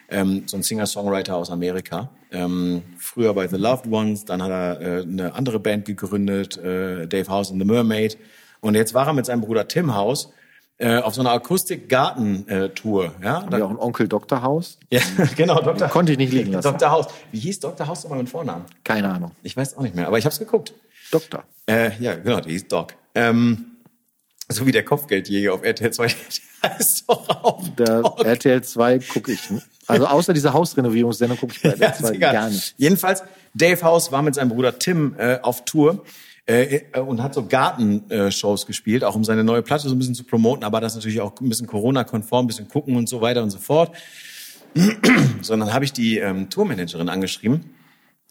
[0.09, 2.11] Ähm, so ein Singer-Songwriter aus Amerika.
[2.31, 7.07] Ähm, früher bei The Loved Ones, dann hat er äh, eine andere Band gegründet, äh,
[7.07, 8.17] Dave House and the Mermaid.
[8.61, 10.33] Und jetzt war er mit seinem Bruder Tim House
[10.79, 13.15] äh, auf so einer Akustik-Garten-Tour.
[13.23, 14.43] Ja, da auch ein Onkel Dr.
[14.43, 14.79] Haus.
[14.91, 15.01] Ja,
[15.37, 15.89] genau, Dr.
[15.89, 16.71] Konnte ich nicht liegen lassen.
[16.73, 16.91] Dr.
[16.91, 17.07] Haus.
[17.33, 17.87] Wie hieß Dr.
[17.87, 18.65] Haus nochmal mit Vornamen?
[18.85, 19.33] Keine Ahnung.
[19.43, 20.75] Ich weiß auch nicht mehr, aber ich habe es geguckt.
[21.11, 21.45] Doktor.
[21.67, 22.95] Äh, ja, genau, der hieß Doc.
[23.15, 23.77] Ähm,
[24.49, 26.07] so wie der Kopfgeldjäger auf RTL 2,
[26.63, 28.25] der heißt doch auch Der Doc.
[28.25, 29.49] RTL 2 gucke ich.
[29.87, 32.33] Also außer dieser Hausrenovierungssendung gucke ich bei Ja, RTL 2 ist egal.
[32.33, 32.75] gar nicht.
[32.77, 33.23] Jedenfalls,
[33.55, 36.05] Dave House war mit seinem Bruder Tim äh, auf Tour
[36.47, 40.15] äh, äh, und hat so Gartenshows gespielt, auch um seine neue Platte so ein bisschen
[40.15, 43.43] zu promoten, aber das natürlich auch ein bisschen Corona-konform, ein bisschen gucken und so weiter
[43.43, 43.97] und so fort.
[45.43, 47.65] so, und dann habe ich die ähm, Tourmanagerin angeschrieben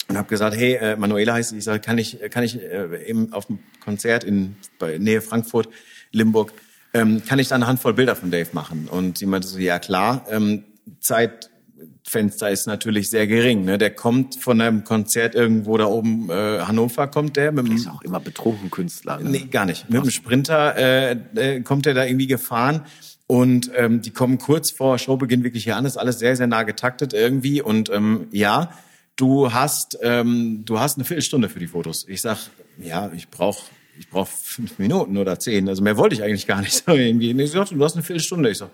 [0.08, 3.06] und habe gesagt, hey, äh, Manuela heißt sie, ich sage, kann ich, kann ich äh,
[3.08, 5.70] eben auf dem Konzert in bei Nähe Frankfurt,
[6.12, 6.54] Limburg,
[6.94, 8.88] ähm, kann ich da eine Handvoll Bilder von Dave machen?
[8.90, 10.64] Und sie meinte so, ja klar, ähm,
[11.00, 13.66] Zeitfenster ist natürlich sehr gering.
[13.66, 13.78] Ne?
[13.78, 17.88] Der kommt von einem Konzert irgendwo da oben, äh, Hannover kommt der mit dem Ist
[17.88, 19.20] auch immer betrunken Künstler.
[19.20, 19.30] Ne?
[19.30, 19.90] Nee, gar nicht.
[19.90, 22.86] Mit dem Sprinter äh, äh, kommt er da irgendwie gefahren
[23.28, 25.86] und ähm, die kommen kurz vor Showbeginn wirklich hier an.
[25.86, 28.72] Ist alles sehr, sehr nah getaktet irgendwie und ähm, ja,
[29.16, 32.06] du hast ähm, du hast eine Viertelstunde für die Fotos.
[32.08, 32.38] Ich sag,
[32.78, 33.64] ja, ich brauch
[33.98, 35.70] ich brauch fünf Minuten oder zehn.
[35.70, 37.34] Also mehr wollte ich eigentlich gar nicht so irgendwie.
[37.34, 38.50] Sie sagte, du hast eine Viertelstunde.
[38.50, 38.70] Ich sag,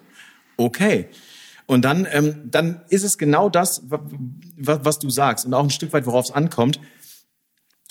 [0.57, 1.07] okay.
[1.71, 4.01] Und dann, ähm, dann ist es genau das, wa-
[4.57, 6.81] wa- was du sagst und auch ein Stück weit, worauf es ankommt.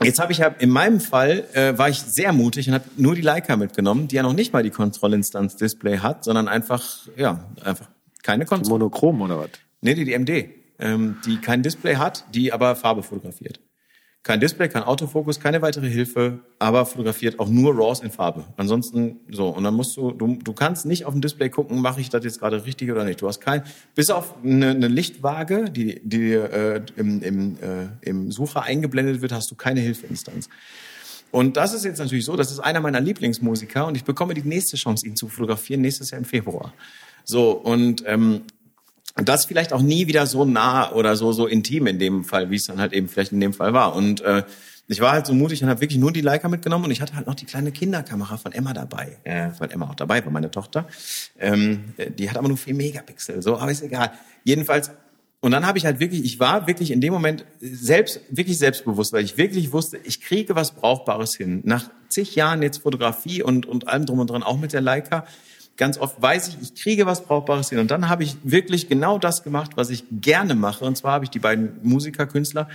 [0.02, 3.14] Jetzt habe ich ja in meinem Fall äh, war ich sehr mutig und habe nur
[3.14, 7.48] die Leica mitgenommen, die ja noch nicht mal die Kontrollinstanz Display hat, sondern einfach ja
[7.64, 7.88] einfach
[8.22, 8.80] keine Kontrolle.
[8.80, 9.48] Monochrom oder was?
[9.80, 13.60] Nee, die, die MD, ähm, die kein Display hat, die aber Farbe fotografiert.
[14.22, 18.44] Kein Display, kein Autofokus, keine weitere Hilfe, aber fotografiert auch nur RAWs in Farbe.
[18.58, 19.48] Ansonsten so.
[19.48, 22.22] Und dann musst du, du, du kannst nicht auf dem Display gucken, mache ich das
[22.22, 23.22] jetzt gerade richtig oder nicht.
[23.22, 23.62] Du hast kein,
[23.94, 29.32] bis auf eine, eine Lichtwaage, die, die äh, im, im, äh, im Sucher eingeblendet wird,
[29.32, 30.50] hast du keine Hilfeinstanz.
[31.30, 34.42] Und das ist jetzt natürlich so, das ist einer meiner Lieblingsmusiker und ich bekomme die
[34.42, 36.74] nächste Chance, ihn zu fotografieren, nächstes Jahr im Februar.
[37.24, 38.42] So, und ähm,
[39.16, 42.56] das vielleicht auch nie wieder so nah oder so so intim in dem Fall, wie
[42.56, 43.94] es dann halt eben vielleicht in dem Fall war.
[43.94, 44.44] Und äh,
[44.88, 47.14] ich war halt so mutig und habe wirklich nur die Leica mitgenommen und ich hatte
[47.14, 50.50] halt noch die kleine Kinderkamera von Emma dabei, äh, weil Emma auch dabei war, meine
[50.50, 50.86] Tochter.
[51.38, 54.12] Ähm, äh, die hat aber nur vier Megapixel, so, aber ist egal.
[54.42, 54.90] Jedenfalls
[55.42, 59.12] und dann habe ich halt wirklich, ich war wirklich in dem Moment selbst, wirklich selbstbewusst,
[59.14, 61.62] weil ich wirklich wusste, ich kriege was Brauchbares hin.
[61.64, 65.24] Nach zig Jahren jetzt Fotografie und, und allem drum und dran, auch mit der Leica,
[65.80, 67.78] ganz oft weiß ich, ich kriege was Brauchbares hin.
[67.78, 70.84] Und dann habe ich wirklich genau das gemacht, was ich gerne mache.
[70.84, 72.68] Und zwar habe ich die beiden Musiker, Künstler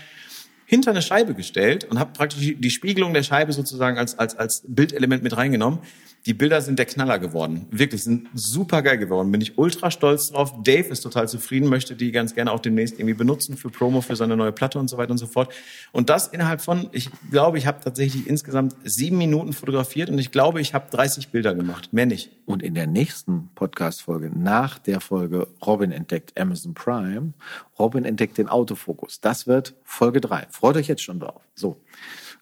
[0.65, 4.35] hinter eine Scheibe gestellt und habe praktisch die- die Spiegelung der Scheibe sozusagen als, als,
[4.35, 5.79] als Bildelement mit reingenommen.
[6.25, 7.67] Die Bilder sind der Knaller geworden.
[7.69, 9.31] Wirklich, sind super geil geworden.
[9.31, 10.55] Bin ich ultra stolz drauf.
[10.63, 14.15] Dave ist total zufrieden, möchte die ganz gerne auch demnächst irgendwie benutzen für Promo, für
[14.15, 15.53] seine neue Platte und so weiter und so fort.
[15.91, 20.31] Und das innerhalb von, ich glaube, ich habe tatsächlich insgesamt sieben Minuten fotografiert und ich
[20.31, 21.93] glaube, ich habe 30 Bilder gemacht.
[21.93, 22.31] Mehr nicht.
[22.47, 27.33] Und in der nächsten Podcast-Folge, nach der Folge Robin entdeckt Amazon Prime,
[27.77, 29.21] Robin entdeckt den Autofokus.
[29.21, 30.47] Das wird Folge drei.
[30.49, 31.41] Freut euch jetzt schon drauf.
[31.53, 31.77] So.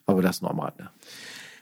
[0.06, 0.90] Aber das nur am Rande.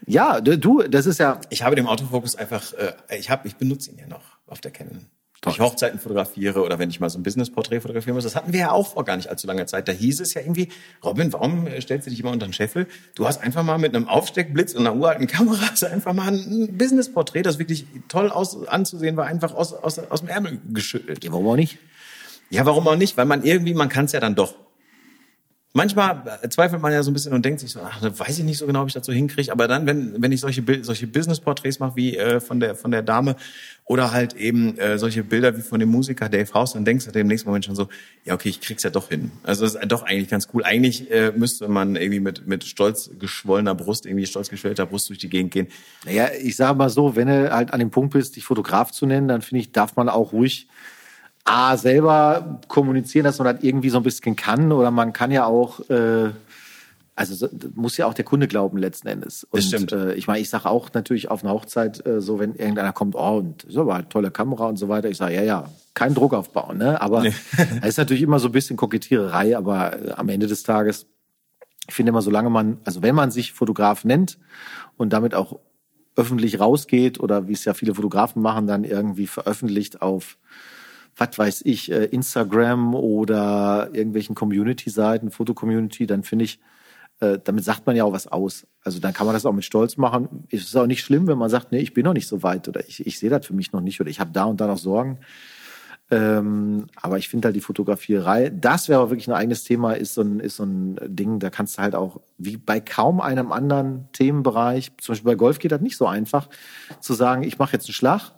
[0.06, 3.90] Ja, du, das ist ja, Ich habe den Autofokus einfach, äh, ich habe, ich benutze
[3.90, 5.06] ihn ja noch auf der Canon.
[5.44, 8.22] Wenn ich Hochzeiten fotografiere oder wenn ich mal so ein Business-Porträt fotografieren muss.
[8.22, 9.88] Das hatten wir ja auch vor gar nicht allzu langer Zeit.
[9.88, 10.68] Da hieß es ja irgendwie,
[11.04, 12.86] Robin, warum äh, stellst du dich immer unter den Scheffel?
[13.16, 16.78] Du hast einfach mal mit einem Aufsteckblitz und einer uralten Kamera du einfach mal ein
[16.78, 21.24] Business-Porträt, das wirklich toll aus, anzusehen war, einfach aus, aus, aus dem Ärmel geschüttelt.
[21.24, 21.78] ja, warum auch nicht?
[22.50, 23.16] Ja, warum auch nicht?
[23.16, 24.54] Weil man irgendwie, man kann es ja dann doch.
[25.74, 28.44] Manchmal äh, zweifelt man ja so ein bisschen und denkt sich so, ach, weiß ich
[28.44, 29.50] nicht so genau, ob ich das so hinkriege.
[29.50, 33.00] Aber dann, wenn, wenn ich solche, solche Business-Porträts mache wie äh, von, der, von der
[33.00, 33.36] Dame
[33.86, 37.18] oder halt eben äh, solche Bilder wie von dem Musiker Dave House, dann denkst du
[37.18, 37.88] im nächsten Moment schon so,
[38.24, 39.32] ja okay, ich krieg's ja doch hin.
[39.44, 40.62] Also das ist doch eigentlich ganz cool.
[40.62, 45.18] Eigentlich äh, müsste man irgendwie mit, mit stolz geschwollener Brust, irgendwie stolz geschwellter Brust durch
[45.20, 45.68] die Gegend gehen.
[46.04, 49.06] Naja, ich sage mal so, wenn du halt an dem Punkt bist, dich Fotograf zu
[49.06, 50.68] nennen, dann finde ich, darf man auch ruhig
[51.44, 54.70] A, selber kommunizieren, dass man das irgendwie so ein bisschen kann.
[54.72, 56.30] Oder man kann ja auch, äh,
[57.16, 59.44] also muss ja auch der Kunde glauben letzten Endes.
[59.44, 59.92] Und, Das stimmt.
[59.92, 63.16] Äh, ich meine, ich sage auch natürlich auf einer Hochzeit, äh, so wenn irgendeiner kommt,
[63.16, 65.08] oh, und so war tolle Kamera und so weiter.
[65.10, 67.00] Ich sage, ja, ja, kein Druck aufbauen, ne?
[67.00, 67.24] Aber
[67.82, 71.06] es ist natürlich immer so ein bisschen Kokettiererei, aber äh, am Ende des Tages,
[71.88, 74.38] ich finde immer, solange man, also wenn man sich Fotograf nennt
[74.96, 75.58] und damit auch
[76.16, 80.38] öffentlich rausgeht oder wie es ja viele Fotografen machen, dann irgendwie veröffentlicht auf,
[81.16, 86.60] was weiß ich, äh, Instagram oder irgendwelchen Community-Seiten, Fotocommunity, dann finde ich,
[87.20, 88.66] äh, damit sagt man ja auch was aus.
[88.82, 90.44] Also dann kann man das auch mit Stolz machen.
[90.50, 92.68] Es ist auch nicht schlimm, wenn man sagt, nee, ich bin noch nicht so weit
[92.68, 94.66] oder ich, ich sehe das für mich noch nicht oder ich habe da und da
[94.66, 95.18] noch Sorgen.
[96.10, 100.14] Ähm, aber ich finde halt die Fotografierei, das wäre aber wirklich ein eigenes Thema, ist
[100.14, 103.50] so ein, ist so ein Ding, da kannst du halt auch, wie bei kaum einem
[103.50, 106.50] anderen Themenbereich, zum Beispiel bei Golf geht das nicht so einfach,
[107.00, 108.32] zu sagen, ich mache jetzt einen Schlag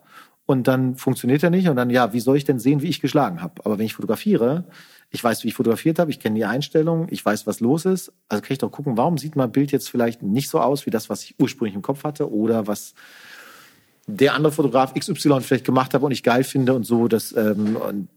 [0.46, 3.00] und dann funktioniert er nicht und dann, ja, wie soll ich denn sehen, wie ich
[3.00, 3.64] geschlagen habe?
[3.64, 4.64] Aber wenn ich fotografiere,
[5.10, 8.12] ich weiß, wie ich fotografiert habe, ich kenne die Einstellungen, ich weiß, was los ist.
[8.28, 10.90] Also kann ich doch gucken, warum sieht mein Bild jetzt vielleicht nicht so aus wie
[10.90, 12.94] das, was ich ursprünglich im Kopf hatte oder was
[14.06, 17.08] der andere Fotograf XY vielleicht gemacht hat und ich geil finde und so.
[17.08, 18.08] Das, ähm, und,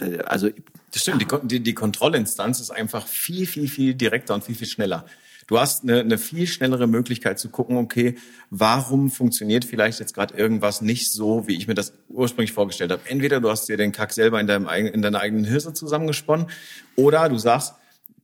[0.00, 0.48] äh, also
[0.92, 1.22] das stimmt.
[1.22, 5.06] Die, die, die Kontrollinstanz ist einfach viel, viel, viel direkter und viel, viel schneller.
[5.52, 8.14] Du hast eine, eine viel schnellere Möglichkeit zu gucken, okay,
[8.48, 13.02] warum funktioniert vielleicht jetzt gerade irgendwas nicht so, wie ich mir das ursprünglich vorgestellt habe.
[13.04, 16.46] Entweder du hast dir den Kack selber in, deinem, in deiner eigenen Hirse zusammengesponnen
[16.96, 17.74] oder du sagst,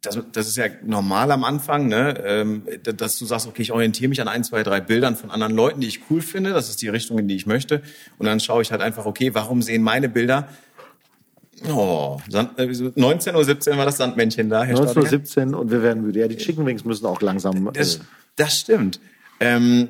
[0.01, 4.09] das, das ist ja normal am Anfang, ne, ähm, dass du sagst, okay, ich orientiere
[4.09, 6.55] mich an ein, zwei, drei Bildern von anderen Leuten, die ich cool finde.
[6.55, 7.83] Das ist die Richtung, in die ich möchte.
[8.17, 10.49] Und dann schaue ich halt einfach, okay, warum sehen meine Bilder
[11.67, 16.21] Oh, 19.17 Uhr war das Sandmännchen da, Herr 19.17 Uhr und wir werden müde.
[16.21, 17.73] Ja, die Chicken Wings müssen auch langsam.
[17.73, 18.01] Das, äh,
[18.37, 19.01] das stimmt.
[19.41, 19.89] Ähm,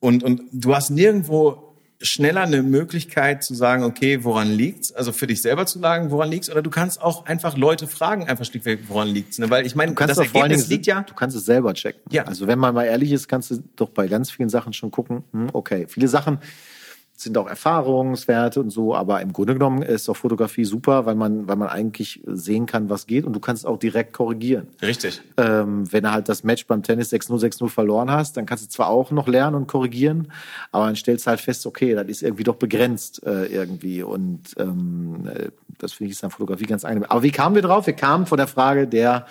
[0.00, 1.72] und, und du hast nirgendwo
[2.02, 4.92] schneller eine Möglichkeit zu sagen, okay, woran liegt's?
[4.92, 6.50] Also für dich selber zu sagen, woran liegt's?
[6.50, 9.38] Oder du kannst auch einfach Leute fragen, einfach schlichtweg, woran liegt's?
[9.38, 9.48] Ne?
[9.50, 11.02] Weil ich meine, das Ergebnis liegt ja.
[11.02, 12.02] Du kannst es selber checken.
[12.10, 12.24] Ja.
[12.24, 15.24] Also wenn man mal ehrlich ist, kannst du doch bei ganz vielen Sachen schon gucken,
[15.32, 16.38] hm, okay, viele Sachen
[17.22, 21.48] sind auch Erfahrungswerte und so, aber im Grunde genommen ist auch Fotografie super, weil man,
[21.48, 24.68] weil man eigentlich sehen kann, was geht und du kannst auch direkt korrigieren.
[24.80, 25.22] Richtig.
[25.36, 28.68] Ähm, wenn du halt das Match beim Tennis 6-0, 6-0 verloren hast, dann kannst du
[28.68, 30.32] zwar auch noch lernen und korrigieren,
[30.70, 34.54] aber dann stellst du halt fest, okay, das ist irgendwie doch begrenzt äh, irgendwie und
[34.58, 37.10] ähm, äh, das finde ich ist an Fotografie ganz angenehm.
[37.10, 37.86] Aber wie kamen wir drauf?
[37.86, 39.26] Wir kamen von der Frage der,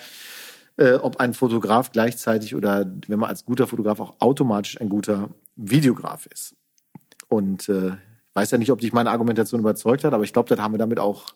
[0.76, 5.30] äh, ob ein Fotograf gleichzeitig oder wenn man als guter Fotograf auch automatisch ein guter
[5.56, 6.54] Videograf ist.
[7.32, 10.48] Und äh, ich weiß ja nicht, ob dich meine Argumentation überzeugt hat, aber ich glaube,
[10.48, 11.34] das haben wir damit auch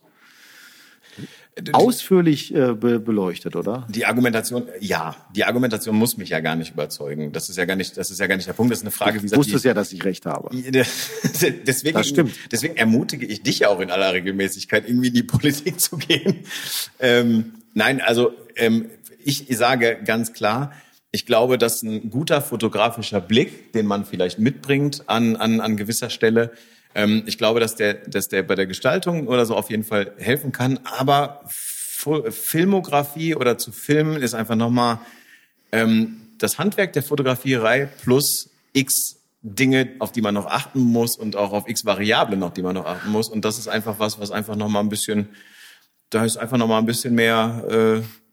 [1.73, 3.87] ausführlich äh, be beleuchtet, oder?
[3.89, 7.33] Die Argumentation, ja, die Argumentation muss mich ja gar nicht überzeugen.
[7.33, 8.73] Das ist ja gar nicht, das ist ja gar nicht der Punkt.
[8.73, 9.29] Das ist eine Frage, wie.
[9.29, 10.51] Du wusstest ja, dass ich recht habe.
[11.67, 12.33] deswegen, das stimmt.
[12.53, 16.45] Deswegen ermutige ich dich ja auch in aller Regelmäßigkeit irgendwie in die Politik zu gehen.
[17.01, 18.91] Ähm, nein, also ähm,
[19.25, 20.73] ich sage ganz klar,
[21.13, 26.11] ich glaube, dass ein guter fotografischer Blick, den man vielleicht mitbringt an, an, an gewisser
[26.11, 26.53] Stelle,
[26.95, 30.13] ähm, ich glaube, dass der, dass der bei der Gestaltung oder so auf jeden Fall
[30.19, 30.81] helfen kann.
[30.85, 34.99] Aber Filmografie oder zu filmen ist einfach nochmal
[35.73, 41.37] ähm, das Handwerk der Fotografierei plus x Dinge, auf die man noch achten muss und
[41.37, 43.29] auch auf x Variablen, auf die man noch achten muss.
[43.29, 45.29] Und das ist einfach was, was einfach nochmal ein bisschen,
[46.11, 48.26] da ist einfach nochmal ein bisschen mehr äh,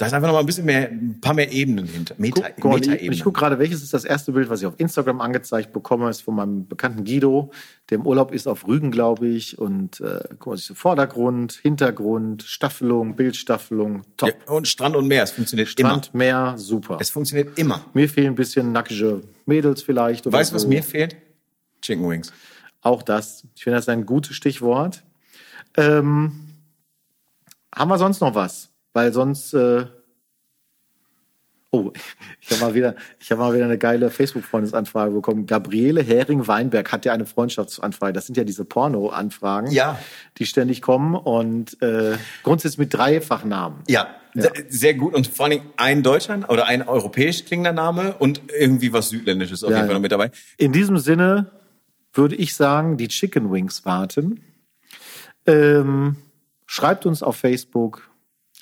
[0.00, 2.14] da ist einfach noch mal ein bisschen mehr, ein paar mehr Ebenen hinter.
[2.16, 4.72] Meta, guck, Meta ich, ich gucke gerade, welches ist das erste Bild, was ich auf
[4.78, 7.50] Instagram angezeigt bekomme, ist von meinem bekannten Guido,
[7.90, 9.58] der im Urlaub ist auf Rügen, glaube ich.
[9.58, 14.30] Und äh, guck mal, so Vordergrund, Hintergrund, Staffelung, Bildstaffelung, top.
[14.30, 16.18] Ja, und Strand und Meer, es funktioniert Strand, immer.
[16.18, 16.96] Meer, super.
[16.98, 17.84] Es funktioniert immer.
[17.92, 20.26] Mir fehlen ein bisschen nackige Mädels vielleicht.
[20.26, 20.64] Oder weißt du, so.
[20.64, 21.16] was mir fehlt?
[21.82, 22.32] Chicken Wings.
[22.80, 23.46] Auch das.
[23.54, 25.02] Ich finde das ein gutes Stichwort.
[25.76, 26.40] Ähm,
[27.74, 28.69] haben wir sonst noch was?
[28.92, 29.86] Weil sonst äh,
[31.72, 31.92] Oh,
[32.40, 35.46] ich habe mal wieder, ich habe mal wieder eine geile Facebook-Freundesanfrage bekommen.
[35.46, 38.12] Gabriele Hering-Weinberg hat ja eine Freundschaftsanfrage.
[38.12, 39.98] Das sind ja diese Porno-Anfragen, ja.
[40.38, 43.84] die ständig kommen und äh, grundsätzlich mit Dreifachnamen.
[43.86, 48.42] Ja, ja, sehr gut und vor allem ein Deutscher oder ein europäisch klingender Name und
[48.56, 50.30] irgendwie was Südländisches auf ja, jeden Fall noch mit dabei.
[50.56, 51.50] In diesem Sinne
[52.12, 54.40] würde ich sagen, die Chicken Wings warten.
[55.46, 56.16] Ähm,
[56.66, 58.09] schreibt uns auf Facebook,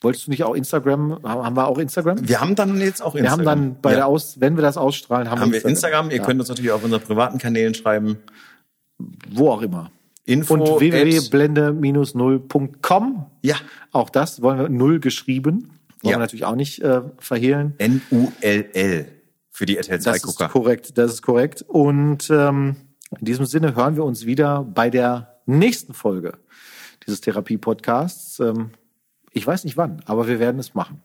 [0.00, 1.20] Wolltest du nicht auch Instagram?
[1.24, 2.28] Haben wir auch Instagram?
[2.28, 3.44] Wir haben dann jetzt auch Instagram.
[3.44, 3.96] Wir haben dann bei ja.
[3.96, 5.72] der Aus, wenn wir das ausstrahlen, haben, haben wir Instagram.
[5.72, 6.10] Instagram.
[6.10, 6.24] Ihr ja.
[6.24, 8.18] könnt uns natürlich auf unseren privaten Kanälen schreiben.
[9.30, 9.90] Wo auch immer.
[10.24, 13.26] Info und www.blende-0.com.
[13.42, 13.56] Ja.
[13.92, 15.70] Auch das wollen wir null geschrieben.
[16.02, 16.12] Wollen ja.
[16.12, 17.74] wir natürlich auch nicht äh, verhehlen.
[17.78, 19.08] N-U-L-L
[19.50, 20.26] für die RTL 2 Gucker.
[20.26, 21.64] Das ist korrekt, das ist korrekt.
[21.66, 22.76] Und ähm,
[23.18, 26.34] in diesem Sinne hören wir uns wieder bei der nächsten Folge
[27.06, 28.38] dieses Therapie-Podcasts.
[28.40, 28.72] Ähm,
[29.32, 31.00] ich weiß nicht wann, aber wir werden es machen.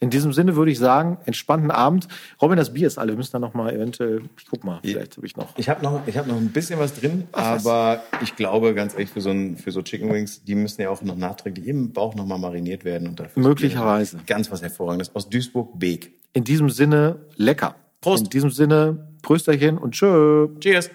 [0.00, 2.06] In diesem Sinne würde ich sagen, entspannten Abend.
[2.40, 3.12] Robin, das Bier ist alle.
[3.12, 5.58] Wir müssen da noch mal eventuell, ich guck mal, vielleicht habe ich noch.
[5.58, 8.22] Ich habe noch, ich habe noch ein bisschen was drin, Ach, aber was?
[8.22, 11.02] ich glaube ganz ehrlich für so ein, für so Chicken Wings, die müssen ja auch
[11.02, 15.28] noch nachträglich im Bauch noch mal mariniert werden und dafür möglicherweise ganz was hervorragendes aus
[15.28, 16.12] Duisburg Beek.
[16.32, 17.74] In diesem Sinne lecker.
[18.00, 18.24] Prost.
[18.24, 20.48] In diesem Sinne Prösterchen und tschö.
[20.60, 20.90] Cheers.